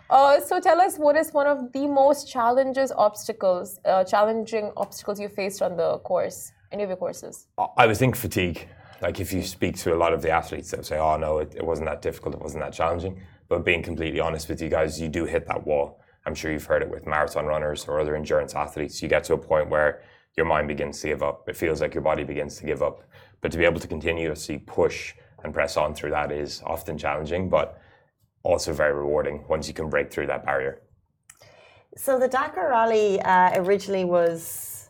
Uh, 0.09 0.39
so 0.39 0.62
tell 0.62 0.79
us 0.79 0.95
what 0.95 1.17
is 1.17 1.33
one 1.33 1.45
of 1.45 1.73
the 1.73 1.86
most 1.88 2.31
challenges 2.31 2.93
obstacles, 2.93 3.81
uh, 3.83 4.05
challenging 4.05 4.71
obstacles 4.77 5.19
you 5.19 5.27
faced 5.27 5.62
on 5.62 5.75
the 5.75 5.97
course, 6.05 6.53
any 6.71 6.83
of 6.83 6.89
your 6.89 6.95
courses? 6.95 7.47
I 7.75 7.86
would 7.86 7.97
think 7.97 8.15
fatigue. 8.15 8.69
Like 9.01 9.19
if 9.19 9.33
you 9.33 9.41
speak 9.43 9.75
to 9.79 9.93
a 9.93 9.97
lot 9.97 10.13
of 10.13 10.21
the 10.21 10.29
athletes, 10.29 10.71
they'll 10.71 10.83
say, 10.83 10.99
"Oh 10.99 11.17
no, 11.17 11.39
it, 11.39 11.55
it 11.57 11.65
wasn't 11.65 11.89
that 11.89 12.01
difficult. 12.01 12.36
It 12.36 12.41
wasn't 12.41 12.63
that 12.63 12.71
challenging." 12.71 13.19
But 13.49 13.65
being 13.65 13.83
completely 13.83 14.21
honest 14.21 14.47
with 14.47 14.62
you 14.62 14.69
guys, 14.69 15.01
you 15.01 15.09
do 15.09 15.25
hit 15.25 15.45
that 15.47 15.67
wall. 15.67 15.99
I'm 16.25 16.33
sure 16.33 16.49
you've 16.49 16.69
heard 16.71 16.81
it 16.81 16.89
with 16.89 17.05
marathon 17.05 17.45
runners 17.45 17.89
or 17.89 17.99
other 17.99 18.15
endurance 18.15 18.55
athletes. 18.55 19.01
You 19.01 19.09
get 19.09 19.25
to 19.25 19.33
a 19.33 19.38
point 19.38 19.69
where 19.69 20.01
your 20.38 20.45
mind 20.45 20.69
begins 20.69 21.01
to 21.01 21.07
give 21.07 21.21
up. 21.21 21.49
It 21.49 21.57
feels 21.57 21.81
like 21.81 21.93
your 21.93 22.03
body 22.03 22.23
begins 22.23 22.55
to 22.57 22.65
give 22.65 22.81
up. 22.81 23.03
But 23.43 23.51
to 23.51 23.58
be 23.58 23.65
able 23.65 23.82
to 23.82 23.88
continuously 23.88 24.58
push 24.58 25.13
and 25.43 25.53
press 25.53 25.75
on 25.75 25.93
through 25.93 26.12
that 26.12 26.32
is 26.32 26.63
often 26.65 26.97
challenging, 26.97 27.49
but 27.49 27.77
also 28.41 28.71
very 28.73 28.93
rewarding 28.93 29.43
once 29.49 29.67
you 29.67 29.73
can 29.73 29.89
break 29.89 30.12
through 30.12 30.27
that 30.27 30.45
barrier. 30.45 30.82
So 31.97 32.17
the 32.17 32.29
Dakar 32.29 32.69
Rally 32.69 33.21
uh, 33.21 33.62
originally 33.62 34.06
was 34.06 34.89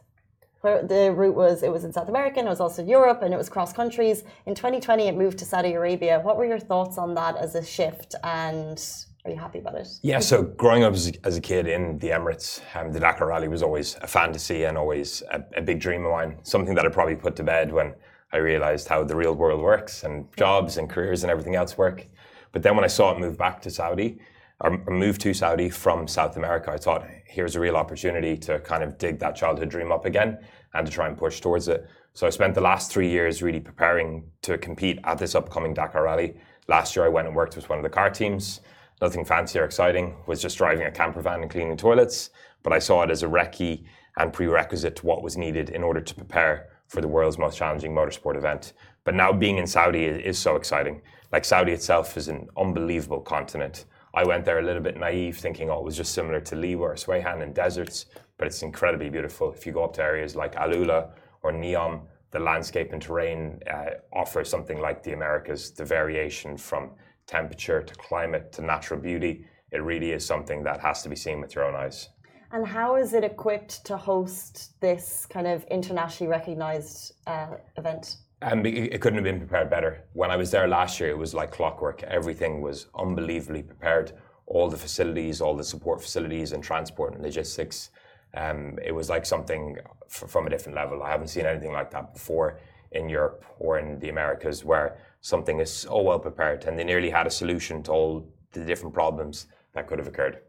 the 0.61 1.13
route 1.13 1.35
was 1.35 1.61
it 1.61 1.69
was 1.69 1.83
in 1.83 1.91
South 1.91 2.07
America 2.07 2.39
and 2.39 2.47
it 2.47 2.49
was 2.49 2.61
also 2.61 2.83
in 2.83 2.87
Europe 2.87 3.21
and 3.21 3.33
it 3.33 3.37
was 3.37 3.49
cross 3.49 3.73
countries. 3.73 4.23
In 4.45 4.55
2020 4.55 5.07
it 5.07 5.17
moved 5.17 5.39
to 5.39 5.45
Saudi 5.45 5.73
Arabia. 5.73 6.21
What 6.21 6.37
were 6.37 6.45
your 6.45 6.59
thoughts 6.59 6.97
on 6.97 7.13
that 7.15 7.35
as 7.35 7.55
a 7.55 7.65
shift 7.65 8.15
and 8.23 8.81
are 9.25 9.31
you 9.31 9.37
happy 9.37 9.59
about 9.59 9.75
it? 9.75 9.87
Yeah, 10.03 10.19
so 10.19 10.43
growing 10.43 10.83
up 10.83 10.93
as 10.93 11.09
a, 11.09 11.13
as 11.25 11.37
a 11.37 11.41
kid 11.41 11.67
in 11.67 11.97
the 11.97 12.09
Emirates, 12.09 12.61
um, 12.75 12.93
the 12.93 12.99
Dakar 12.99 13.27
Rally 13.27 13.47
was 13.47 13.63
always 13.63 13.97
a 14.01 14.07
fantasy 14.07 14.63
and 14.63 14.77
always 14.77 15.21
a, 15.31 15.43
a 15.57 15.61
big 15.61 15.79
dream 15.79 16.05
of 16.05 16.11
mine. 16.11 16.37
Something 16.43 16.75
that 16.75 16.85
I 16.85 16.89
probably 16.89 17.15
put 17.15 17.35
to 17.37 17.43
bed 17.43 17.71
when 17.71 17.93
I 18.33 18.37
realized 18.37 18.87
how 18.87 19.03
the 19.03 19.15
real 19.15 19.33
world 19.33 19.61
works 19.61 20.03
and 20.03 20.25
jobs 20.35 20.77
and 20.77 20.89
careers 20.89 21.23
and 21.23 21.29
everything 21.31 21.55
else 21.55 21.77
work. 21.77 22.07
But 22.51 22.63
then 22.63 22.75
when 22.75 22.83
I 22.83 22.87
saw 22.87 23.11
it 23.11 23.19
move 23.19 23.37
back 23.37 23.61
to 23.61 23.69
Saudi, 23.69 24.19
or 24.59 24.77
move 24.87 25.19
to 25.19 25.33
Saudi 25.33 25.69
from 25.69 26.07
South 26.07 26.35
America, 26.35 26.71
I 26.71 26.77
thought, 26.77 27.05
here's 27.25 27.55
a 27.55 27.59
real 27.59 27.75
opportunity 27.75 28.35
to 28.37 28.59
kind 28.59 28.83
of 28.83 28.97
dig 28.97 29.19
that 29.19 29.35
childhood 29.35 29.69
dream 29.69 29.91
up 29.91 30.05
again 30.05 30.39
and 30.73 30.85
to 30.87 30.91
try 30.91 31.07
and 31.07 31.17
push 31.17 31.41
towards 31.41 31.67
it. 31.67 31.87
So 32.13 32.25
I 32.25 32.29
spent 32.29 32.55
the 32.55 32.61
last 32.61 32.91
three 32.91 33.09
years 33.09 33.43
really 33.43 33.59
preparing 33.59 34.31
to 34.43 34.57
compete 34.57 34.99
at 35.03 35.17
this 35.17 35.35
upcoming 35.35 35.73
Dakar 35.73 36.03
Rally. 36.03 36.35
Last 36.67 36.95
year 36.95 37.05
I 37.05 37.09
went 37.09 37.27
and 37.27 37.35
worked 37.35 37.55
with 37.55 37.69
one 37.69 37.77
of 37.77 37.83
the 37.83 37.89
car 37.89 38.09
teams. 38.09 38.61
Nothing 39.01 39.25
fancy 39.25 39.59
or 39.59 39.65
exciting, 39.65 40.15
was 40.27 40.41
just 40.41 40.57
driving 40.57 40.85
a 40.85 40.91
camper 40.91 41.21
van 41.21 41.41
and 41.41 41.51
cleaning 41.51 41.75
toilets. 41.75 42.29
But 42.63 42.73
I 42.73 42.79
saw 42.79 43.03
it 43.03 43.11
as 43.11 43.21
a 43.21 43.27
recce 43.27 43.83
and 44.17 44.31
prerequisite 44.31 44.95
to 44.97 45.05
what 45.05 45.23
was 45.23 45.35
needed 45.35 45.69
in 45.69 45.83
order 45.83 46.01
to 46.01 46.15
prepare 46.15 46.69
for 46.93 47.01
the 47.01 47.07
world's 47.07 47.39
most 47.39 47.57
challenging 47.57 47.91
motorsport 47.91 48.37
event. 48.37 48.73
But 49.03 49.15
now 49.15 49.33
being 49.33 49.57
in 49.57 49.65
Saudi 49.65 50.05
is, 50.05 50.37
so 50.37 50.55
exciting. 50.55 51.01
Like 51.31 51.43
Saudi 51.43 51.71
itself 51.71 52.15
is 52.17 52.27
an 52.27 52.47
unbelievable 52.55 53.19
continent. 53.19 53.85
I 54.13 54.23
went 54.23 54.45
there 54.45 54.59
a 54.59 54.61
little 54.61 54.83
bit 54.83 54.95
naive, 54.95 55.37
thinking 55.37 55.71
oh, 55.71 55.79
it 55.79 55.83
was 55.83 55.97
just 55.97 56.13
similar 56.13 56.39
to 56.41 56.55
Liwa 56.55 56.81
or 56.81 56.93
Swayhan 56.93 57.41
and 57.41 57.55
deserts, 57.55 58.05
but 58.37 58.45
it's 58.45 58.61
incredibly 58.61 59.09
beautiful. 59.09 59.51
If 59.51 59.65
you 59.65 59.71
go 59.73 59.83
up 59.83 59.93
to 59.93 60.03
areas 60.03 60.35
like 60.35 60.53
Alula 60.53 61.09
or 61.41 61.51
Neom, 61.51 62.01
the 62.29 62.39
landscape 62.39 62.93
and 62.93 63.01
terrain 63.01 63.59
uh, 63.71 63.95
offer 64.13 64.45
something 64.45 64.79
like 64.79 65.01
the 65.01 65.13
Americas. 65.13 65.71
The 65.71 65.85
variation 65.85 66.57
from 66.57 66.91
temperature 67.25 67.81
to 67.81 67.95
climate 67.95 68.51
to 68.51 68.61
natural 68.61 68.99
beauty, 68.99 69.47
it 69.71 69.81
really 69.81 70.11
is 70.11 70.23
something 70.23 70.61
that 70.63 70.79
has 70.81 71.01
to 71.01 71.09
be 71.09 71.15
seen 71.15 71.41
with 71.41 71.55
your 71.55 71.65
own 71.65 71.73
eyes. 71.73 72.09
And 72.53 72.67
how 72.67 72.97
is 72.97 73.15
it 73.15 73.23
equipped 73.23 73.83
to 73.85 73.97
host 73.97 74.79
this 74.79 75.25
kind 75.25 75.47
of 75.47 75.63
internationally 75.71 76.29
recognized 76.29 77.13
uh, 77.25 77.55
event? 77.77 78.17
Um, 78.43 78.63
it, 78.63 79.01
couldn't 79.01 79.17
have 79.17 79.23
been 79.23 79.39
prepared 79.39 79.71
better. 79.71 80.03
When 80.13 80.29
I 80.29 80.35
was 80.35 80.51
there 80.51 80.67
last 80.67 80.99
year, 80.99 81.09
it 81.09 81.17
was 81.17 81.33
like 81.33 81.49
clockwork. 81.49 82.03
Everything 82.03 82.61
was 82.61 82.87
unbelievably 82.93 83.63
prepared. 83.63 84.11
All 84.45 84.69
the 84.69 84.77
facilities, 84.77 85.41
all 85.41 85.55
the 85.55 85.63
support 85.63 85.99
facilities, 85.99 86.51
and 86.51 86.63
transport 86.63 87.15
and 87.15 87.23
logistics. 87.23 87.89
Um, 88.35 88.77
it 88.85 88.91
was 88.91 89.09
like 89.09 89.25
something 89.25 89.79
f- 90.05 90.29
from 90.29 90.45
a 90.45 90.49
different 90.51 90.75
level. 90.75 91.01
I 91.01 91.09
haven't 91.09 91.29
seen 91.29 91.47
anything 91.47 91.71
like 91.71 91.89
that 91.89 92.13
before 92.13 92.59
in 92.91 93.09
Europe 93.09 93.43
or 93.57 93.79
in 93.79 93.97
the 93.97 94.09
Americas, 94.09 94.63
where 94.63 94.99
something 95.21 95.59
is 95.59 95.73
so 95.73 96.03
well 96.03 96.19
prepared 96.19 96.65
and 96.65 96.77
they 96.77 96.83
nearly 96.83 97.09
had 97.09 97.25
a 97.25 97.31
solution 97.31 97.81
to 97.83 97.91
all 97.91 98.27
the 98.51 98.63
different 98.63 98.93
problems 98.93 99.47
that 99.73 99.87
could 99.87 99.97
have 99.97 100.07
occurred. 100.07 100.41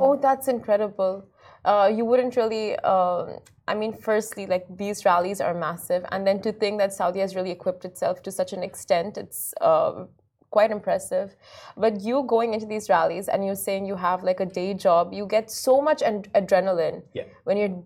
Oh, 0.00 0.16
that's 0.16 0.48
incredible. 0.48 1.24
Uh, 1.64 1.90
you 1.94 2.04
wouldn't 2.04 2.36
really. 2.36 2.76
um 2.80 3.38
I 3.68 3.74
mean, 3.76 3.92
firstly, 3.92 4.46
like 4.46 4.66
these 4.76 5.04
rallies 5.04 5.40
are 5.40 5.54
massive, 5.54 6.04
and 6.10 6.26
then 6.26 6.40
to 6.42 6.52
think 6.52 6.78
that 6.80 6.92
Saudi 6.92 7.20
has 7.20 7.36
really 7.36 7.52
equipped 7.52 7.84
itself 7.84 8.20
to 8.24 8.30
such 8.32 8.52
an 8.52 8.62
extent, 8.64 9.16
it's 9.16 9.54
uh, 9.60 10.06
quite 10.50 10.72
impressive. 10.72 11.36
But 11.76 12.00
you 12.00 12.24
going 12.24 12.54
into 12.54 12.66
these 12.66 12.88
rallies 12.90 13.28
and 13.28 13.44
you're 13.46 13.54
saying 13.54 13.86
you 13.86 13.94
have 13.96 14.24
like 14.24 14.40
a 14.40 14.46
day 14.46 14.74
job, 14.74 15.12
you 15.12 15.26
get 15.26 15.48
so 15.50 15.80
much 15.80 16.02
ad- 16.02 16.28
adrenaline 16.34 17.02
Yeah. 17.14 17.24
when 17.44 17.56
you're, 17.56 17.76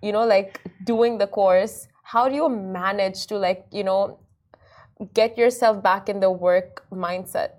you 0.00 0.12
know, 0.12 0.24
like 0.24 0.58
doing 0.84 1.18
the 1.18 1.26
course. 1.26 1.86
How 2.02 2.28
do 2.30 2.34
you 2.34 2.48
manage 2.48 3.26
to 3.26 3.36
like, 3.38 3.66
you 3.70 3.84
know, 3.84 4.18
get 5.12 5.36
yourself 5.36 5.82
back 5.82 6.08
in 6.08 6.20
the 6.20 6.30
work 6.30 6.84
mindset? 6.90 7.50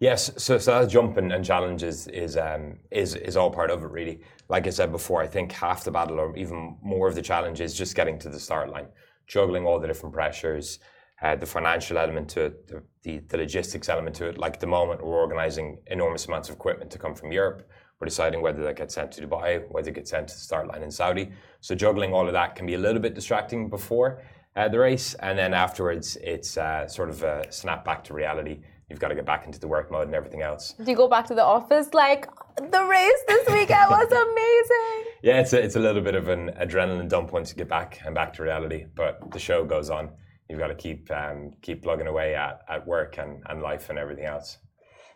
Yes, 0.00 0.30
so, 0.36 0.58
so 0.58 0.78
that 0.78 0.88
jump 0.88 1.16
and, 1.16 1.32
and 1.32 1.44
challenge 1.44 1.82
is 1.82 2.06
is, 2.08 2.36
um, 2.36 2.78
is 2.90 3.16
is 3.16 3.36
all 3.36 3.50
part 3.50 3.70
of 3.70 3.82
it 3.82 3.90
really. 3.90 4.20
Like 4.48 4.66
I 4.68 4.70
said 4.70 4.92
before, 4.92 5.20
I 5.20 5.26
think 5.26 5.50
half 5.50 5.82
the 5.82 5.90
battle 5.90 6.20
or 6.20 6.36
even 6.36 6.76
more 6.82 7.08
of 7.08 7.16
the 7.16 7.22
challenge 7.22 7.60
is 7.60 7.74
just 7.74 7.96
getting 7.96 8.16
to 8.20 8.28
the 8.28 8.38
start 8.38 8.70
line, 8.70 8.86
juggling 9.26 9.66
all 9.66 9.80
the 9.80 9.88
different 9.88 10.14
pressures, 10.14 10.78
uh, 11.20 11.34
the 11.34 11.46
financial 11.46 11.98
element 11.98 12.28
to 12.30 12.42
it, 12.42 12.68
the, 12.68 12.82
the, 13.02 13.18
the 13.28 13.38
logistics 13.38 13.88
element 13.88 14.14
to 14.16 14.28
it. 14.28 14.38
Like 14.38 14.54
at 14.54 14.60
the 14.60 14.68
moment, 14.68 15.04
we're 15.04 15.18
organising 15.18 15.78
enormous 15.88 16.26
amounts 16.26 16.48
of 16.48 16.54
equipment 16.54 16.92
to 16.92 16.98
come 16.98 17.16
from 17.16 17.32
Europe. 17.32 17.68
We're 17.98 18.04
deciding 18.04 18.40
whether 18.40 18.62
that 18.62 18.76
gets 18.76 18.94
sent 18.94 19.10
to 19.12 19.26
Dubai, 19.26 19.64
whether 19.68 19.90
it 19.90 19.96
gets 19.96 20.10
sent 20.10 20.28
to 20.28 20.34
the 20.34 20.40
start 20.40 20.68
line 20.68 20.84
in 20.84 20.92
Saudi. 20.92 21.32
So 21.60 21.74
juggling 21.74 22.12
all 22.12 22.28
of 22.28 22.34
that 22.34 22.54
can 22.54 22.66
be 22.66 22.74
a 22.74 22.78
little 22.78 23.02
bit 23.02 23.16
distracting 23.16 23.68
before 23.68 24.22
uh, 24.54 24.68
the 24.68 24.78
race, 24.78 25.14
and 25.14 25.36
then 25.36 25.54
afterwards, 25.54 26.16
it's 26.22 26.56
uh, 26.56 26.86
sort 26.86 27.10
of 27.10 27.24
a 27.24 27.50
snap 27.50 27.84
back 27.84 28.04
to 28.04 28.14
reality 28.14 28.60
you've 28.88 29.00
got 29.00 29.08
to 29.08 29.14
get 29.14 29.26
back 29.26 29.46
into 29.46 29.58
the 29.60 29.68
work 29.68 29.90
mode 29.90 30.06
and 30.06 30.14
everything 30.14 30.42
else. 30.42 30.74
Do 30.82 30.90
you 30.90 30.96
go 30.96 31.08
back 31.08 31.26
to 31.28 31.34
the 31.34 31.44
office 31.44 31.92
like 31.92 32.26
the 32.56 32.84
race 32.84 33.22
this 33.28 33.48
weekend 33.48 33.90
was 33.90 34.10
amazing? 34.12 35.12
yeah, 35.22 35.40
it's 35.40 35.52
a, 35.52 35.62
it's 35.62 35.76
a 35.76 35.80
little 35.80 36.02
bit 36.02 36.14
of 36.14 36.28
an 36.28 36.50
adrenaline 36.60 37.08
dump 37.08 37.32
once 37.32 37.50
you 37.50 37.56
get 37.56 37.68
back 37.68 38.00
and 38.04 38.14
back 38.14 38.32
to 38.34 38.42
reality, 38.42 38.86
but 38.94 39.30
the 39.30 39.38
show 39.38 39.64
goes 39.64 39.90
on. 39.90 40.10
You've 40.48 40.58
got 40.58 40.68
to 40.68 40.74
keep 40.74 41.10
um, 41.10 41.52
keep 41.60 41.82
plugging 41.82 42.06
away 42.06 42.34
at, 42.34 42.60
at 42.68 42.86
work 42.86 43.18
and, 43.18 43.42
and 43.50 43.60
life 43.60 43.90
and 43.90 43.98
everything 43.98 44.24
else. 44.24 44.58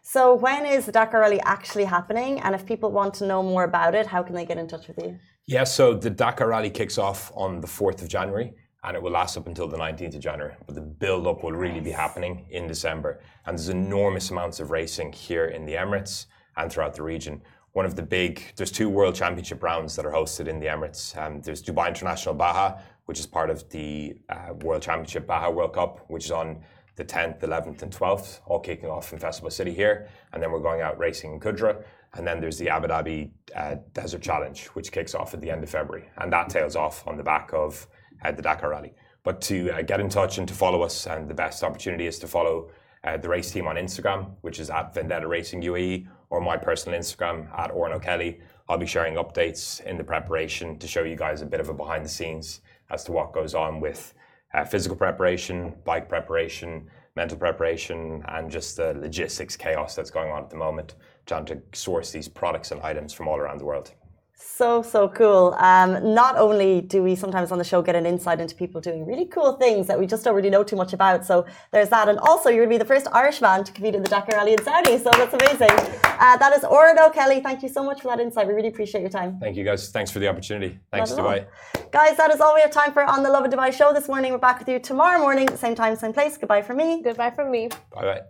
So 0.02 0.34
when 0.34 0.66
is 0.66 0.86
the 0.86 0.92
Dakar 0.92 1.20
Rally 1.20 1.40
actually 1.42 1.84
happening? 1.84 2.40
And 2.40 2.54
if 2.54 2.66
people 2.66 2.90
want 2.90 3.14
to 3.14 3.26
know 3.26 3.42
more 3.42 3.64
about 3.64 3.94
it, 3.94 4.06
how 4.06 4.22
can 4.22 4.34
they 4.34 4.44
get 4.44 4.58
in 4.58 4.66
touch 4.66 4.88
with 4.88 4.98
you? 4.98 5.18
Yeah, 5.46 5.64
so 5.64 5.94
the 5.94 6.10
Dakar 6.10 6.48
Rally 6.48 6.70
kicks 6.70 6.98
off 6.98 7.32
on 7.34 7.60
the 7.60 7.66
4th 7.66 8.02
of 8.02 8.08
January 8.08 8.52
and 8.84 8.96
it 8.96 9.02
will 9.02 9.12
last 9.12 9.36
up 9.36 9.46
until 9.46 9.68
the 9.68 9.76
19th 9.76 10.16
of 10.16 10.20
January. 10.20 10.54
But 10.66 10.74
the 10.74 10.80
build 10.80 11.26
up 11.26 11.44
will 11.44 11.52
really 11.52 11.80
be 11.80 11.92
happening 11.92 12.46
in 12.50 12.66
December. 12.66 13.20
And 13.46 13.56
there's 13.56 13.68
enormous 13.68 14.30
amounts 14.30 14.58
of 14.58 14.70
racing 14.70 15.12
here 15.12 15.46
in 15.46 15.64
the 15.64 15.74
Emirates 15.74 16.26
and 16.56 16.70
throughout 16.70 16.94
the 16.94 17.02
region. 17.02 17.42
One 17.72 17.86
of 17.86 17.94
the 17.94 18.02
big, 18.02 18.52
there's 18.56 18.72
two 18.72 18.90
World 18.90 19.14
Championship 19.14 19.62
rounds 19.62 19.94
that 19.96 20.04
are 20.04 20.10
hosted 20.10 20.48
in 20.48 20.58
the 20.58 20.66
Emirates. 20.66 21.16
Um, 21.16 21.40
there's 21.42 21.62
Dubai 21.62 21.88
International 21.88 22.34
Baja, 22.34 22.78
which 23.06 23.18
is 23.18 23.26
part 23.26 23.50
of 23.50 23.68
the 23.70 24.16
uh, 24.28 24.52
World 24.62 24.82
Championship 24.82 25.26
Baja 25.26 25.48
World 25.48 25.72
Cup, 25.72 26.04
which 26.08 26.24
is 26.24 26.32
on 26.32 26.62
the 26.96 27.04
10th, 27.04 27.40
11th, 27.40 27.82
and 27.82 27.92
12th, 27.92 28.40
all 28.46 28.60
kicking 28.60 28.90
off 28.90 29.12
in 29.12 29.18
Festival 29.18 29.50
City 29.50 29.72
here. 29.72 30.08
And 30.32 30.42
then 30.42 30.50
we're 30.50 30.60
going 30.60 30.82
out 30.82 30.98
racing 30.98 31.32
in 31.32 31.40
Qudra. 31.40 31.82
And 32.14 32.26
then 32.26 32.40
there's 32.40 32.58
the 32.58 32.68
Abu 32.68 32.88
Dhabi 32.88 33.30
uh, 33.56 33.76
Desert 33.94 34.20
Challenge, 34.20 34.66
which 34.68 34.92
kicks 34.92 35.14
off 35.14 35.32
at 35.32 35.40
the 35.40 35.50
end 35.50 35.62
of 35.62 35.70
February. 35.70 36.10
And 36.18 36.30
that 36.32 36.50
tails 36.50 36.76
off 36.76 37.06
on 37.06 37.16
the 37.16 37.22
back 37.22 37.50
of 37.54 37.86
uh, 38.24 38.32
the 38.32 38.42
Dakar 38.42 38.70
Rally. 38.70 38.94
But 39.24 39.40
to 39.42 39.70
uh, 39.70 39.82
get 39.82 40.00
in 40.00 40.08
touch 40.08 40.38
and 40.38 40.48
to 40.48 40.54
follow 40.54 40.82
us, 40.82 41.06
and 41.06 41.28
the 41.28 41.34
best 41.34 41.62
opportunity 41.62 42.06
is 42.06 42.18
to 42.20 42.26
follow 42.26 42.70
uh, 43.04 43.16
the 43.16 43.28
race 43.28 43.50
team 43.50 43.66
on 43.66 43.76
Instagram, 43.76 44.30
which 44.42 44.60
is 44.60 44.70
at 44.70 44.94
Vendetta 44.94 45.26
Racing 45.26 45.62
UAE, 45.62 46.06
or 46.30 46.40
my 46.40 46.56
personal 46.56 46.98
Instagram 46.98 47.46
at 47.58 47.70
Oran 47.70 47.92
O'Kelly. 47.92 48.40
I'll 48.68 48.78
be 48.78 48.86
sharing 48.86 49.14
updates 49.14 49.84
in 49.84 49.96
the 49.96 50.04
preparation 50.04 50.78
to 50.78 50.86
show 50.86 51.02
you 51.02 51.16
guys 51.16 51.42
a 51.42 51.46
bit 51.46 51.60
of 51.60 51.68
a 51.68 51.74
behind 51.74 52.04
the 52.04 52.08
scenes 52.08 52.60
as 52.90 53.04
to 53.04 53.12
what 53.12 53.32
goes 53.32 53.54
on 53.54 53.80
with 53.80 54.14
uh, 54.54 54.64
physical 54.64 54.96
preparation, 54.96 55.74
bike 55.84 56.08
preparation, 56.08 56.88
mental 57.16 57.36
preparation, 57.36 58.24
and 58.28 58.50
just 58.50 58.76
the 58.76 58.94
logistics 58.94 59.56
chaos 59.56 59.94
that's 59.94 60.10
going 60.10 60.30
on 60.30 60.42
at 60.42 60.50
the 60.50 60.56
moment, 60.56 60.94
trying 61.26 61.44
to 61.46 61.60
source 61.72 62.10
these 62.10 62.28
products 62.28 62.70
and 62.70 62.80
items 62.82 63.12
from 63.12 63.28
all 63.28 63.36
around 63.38 63.58
the 63.58 63.64
world. 63.64 63.92
So, 64.34 64.82
so 64.82 65.08
cool. 65.08 65.54
Um, 65.58 66.14
not 66.14 66.36
only 66.36 66.80
do 66.80 67.02
we 67.02 67.14
sometimes 67.16 67.50
on 67.52 67.58
the 67.58 67.64
show 67.64 67.80
get 67.82 67.94
an 67.94 68.06
insight 68.06 68.40
into 68.40 68.54
people 68.54 68.80
doing 68.80 69.06
really 69.06 69.26
cool 69.26 69.54
things 69.54 69.86
that 69.86 69.98
we 69.98 70.06
just 70.06 70.24
don't 70.24 70.34
really 70.34 70.50
know 70.50 70.62
too 70.62 70.76
much 70.76 70.92
about. 70.92 71.24
So, 71.24 71.46
there's 71.72 71.88
that. 71.90 72.08
And 72.08 72.18
also, 72.18 72.48
you're 72.48 72.66
going 72.66 72.70
to 72.70 72.74
be 72.74 72.78
the 72.78 72.92
first 72.94 73.06
Irishman 73.12 73.64
to 73.64 73.72
compete 73.72 73.94
in 73.94 74.02
the 74.02 74.08
Dakar 74.08 74.36
Rally 74.36 74.52
in 74.52 74.62
Saudi. 74.62 74.98
So, 74.98 75.10
that's 75.12 75.34
amazing. 75.34 75.70
Uh, 76.04 76.36
that 76.36 76.52
is 76.56 76.64
Oran 76.64 76.98
O'Kelly. 76.98 77.40
Thank 77.40 77.62
you 77.62 77.68
so 77.68 77.82
much 77.82 78.02
for 78.02 78.08
that 78.08 78.20
insight. 78.20 78.46
We 78.46 78.54
really 78.54 78.68
appreciate 78.68 79.00
your 79.00 79.10
time. 79.10 79.38
Thank 79.40 79.56
you, 79.56 79.64
guys. 79.64 79.90
Thanks 79.90 80.10
for 80.10 80.18
the 80.18 80.28
opportunity. 80.28 80.78
Thanks, 80.90 81.12
Dubai. 81.12 81.46
Guys, 81.90 82.16
that 82.16 82.30
is 82.32 82.40
all 82.40 82.54
we 82.54 82.60
have 82.60 82.70
time 82.70 82.92
for 82.92 83.04
on 83.04 83.22
the 83.22 83.30
Lovin 83.30 83.50
Dubai 83.50 83.72
show 83.72 83.92
this 83.92 84.06
morning. 84.08 84.32
We're 84.32 84.38
back 84.38 84.58
with 84.58 84.68
you 84.68 84.78
tomorrow 84.78 85.18
morning, 85.18 85.54
same 85.56 85.74
time, 85.74 85.96
same 85.96 86.12
place. 86.12 86.36
Goodbye 86.36 86.62
from 86.62 86.76
me. 86.76 87.02
Goodbye 87.02 87.30
from 87.30 87.50
me. 87.50 87.68
Bye 87.94 88.22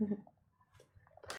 bye. 0.00 0.16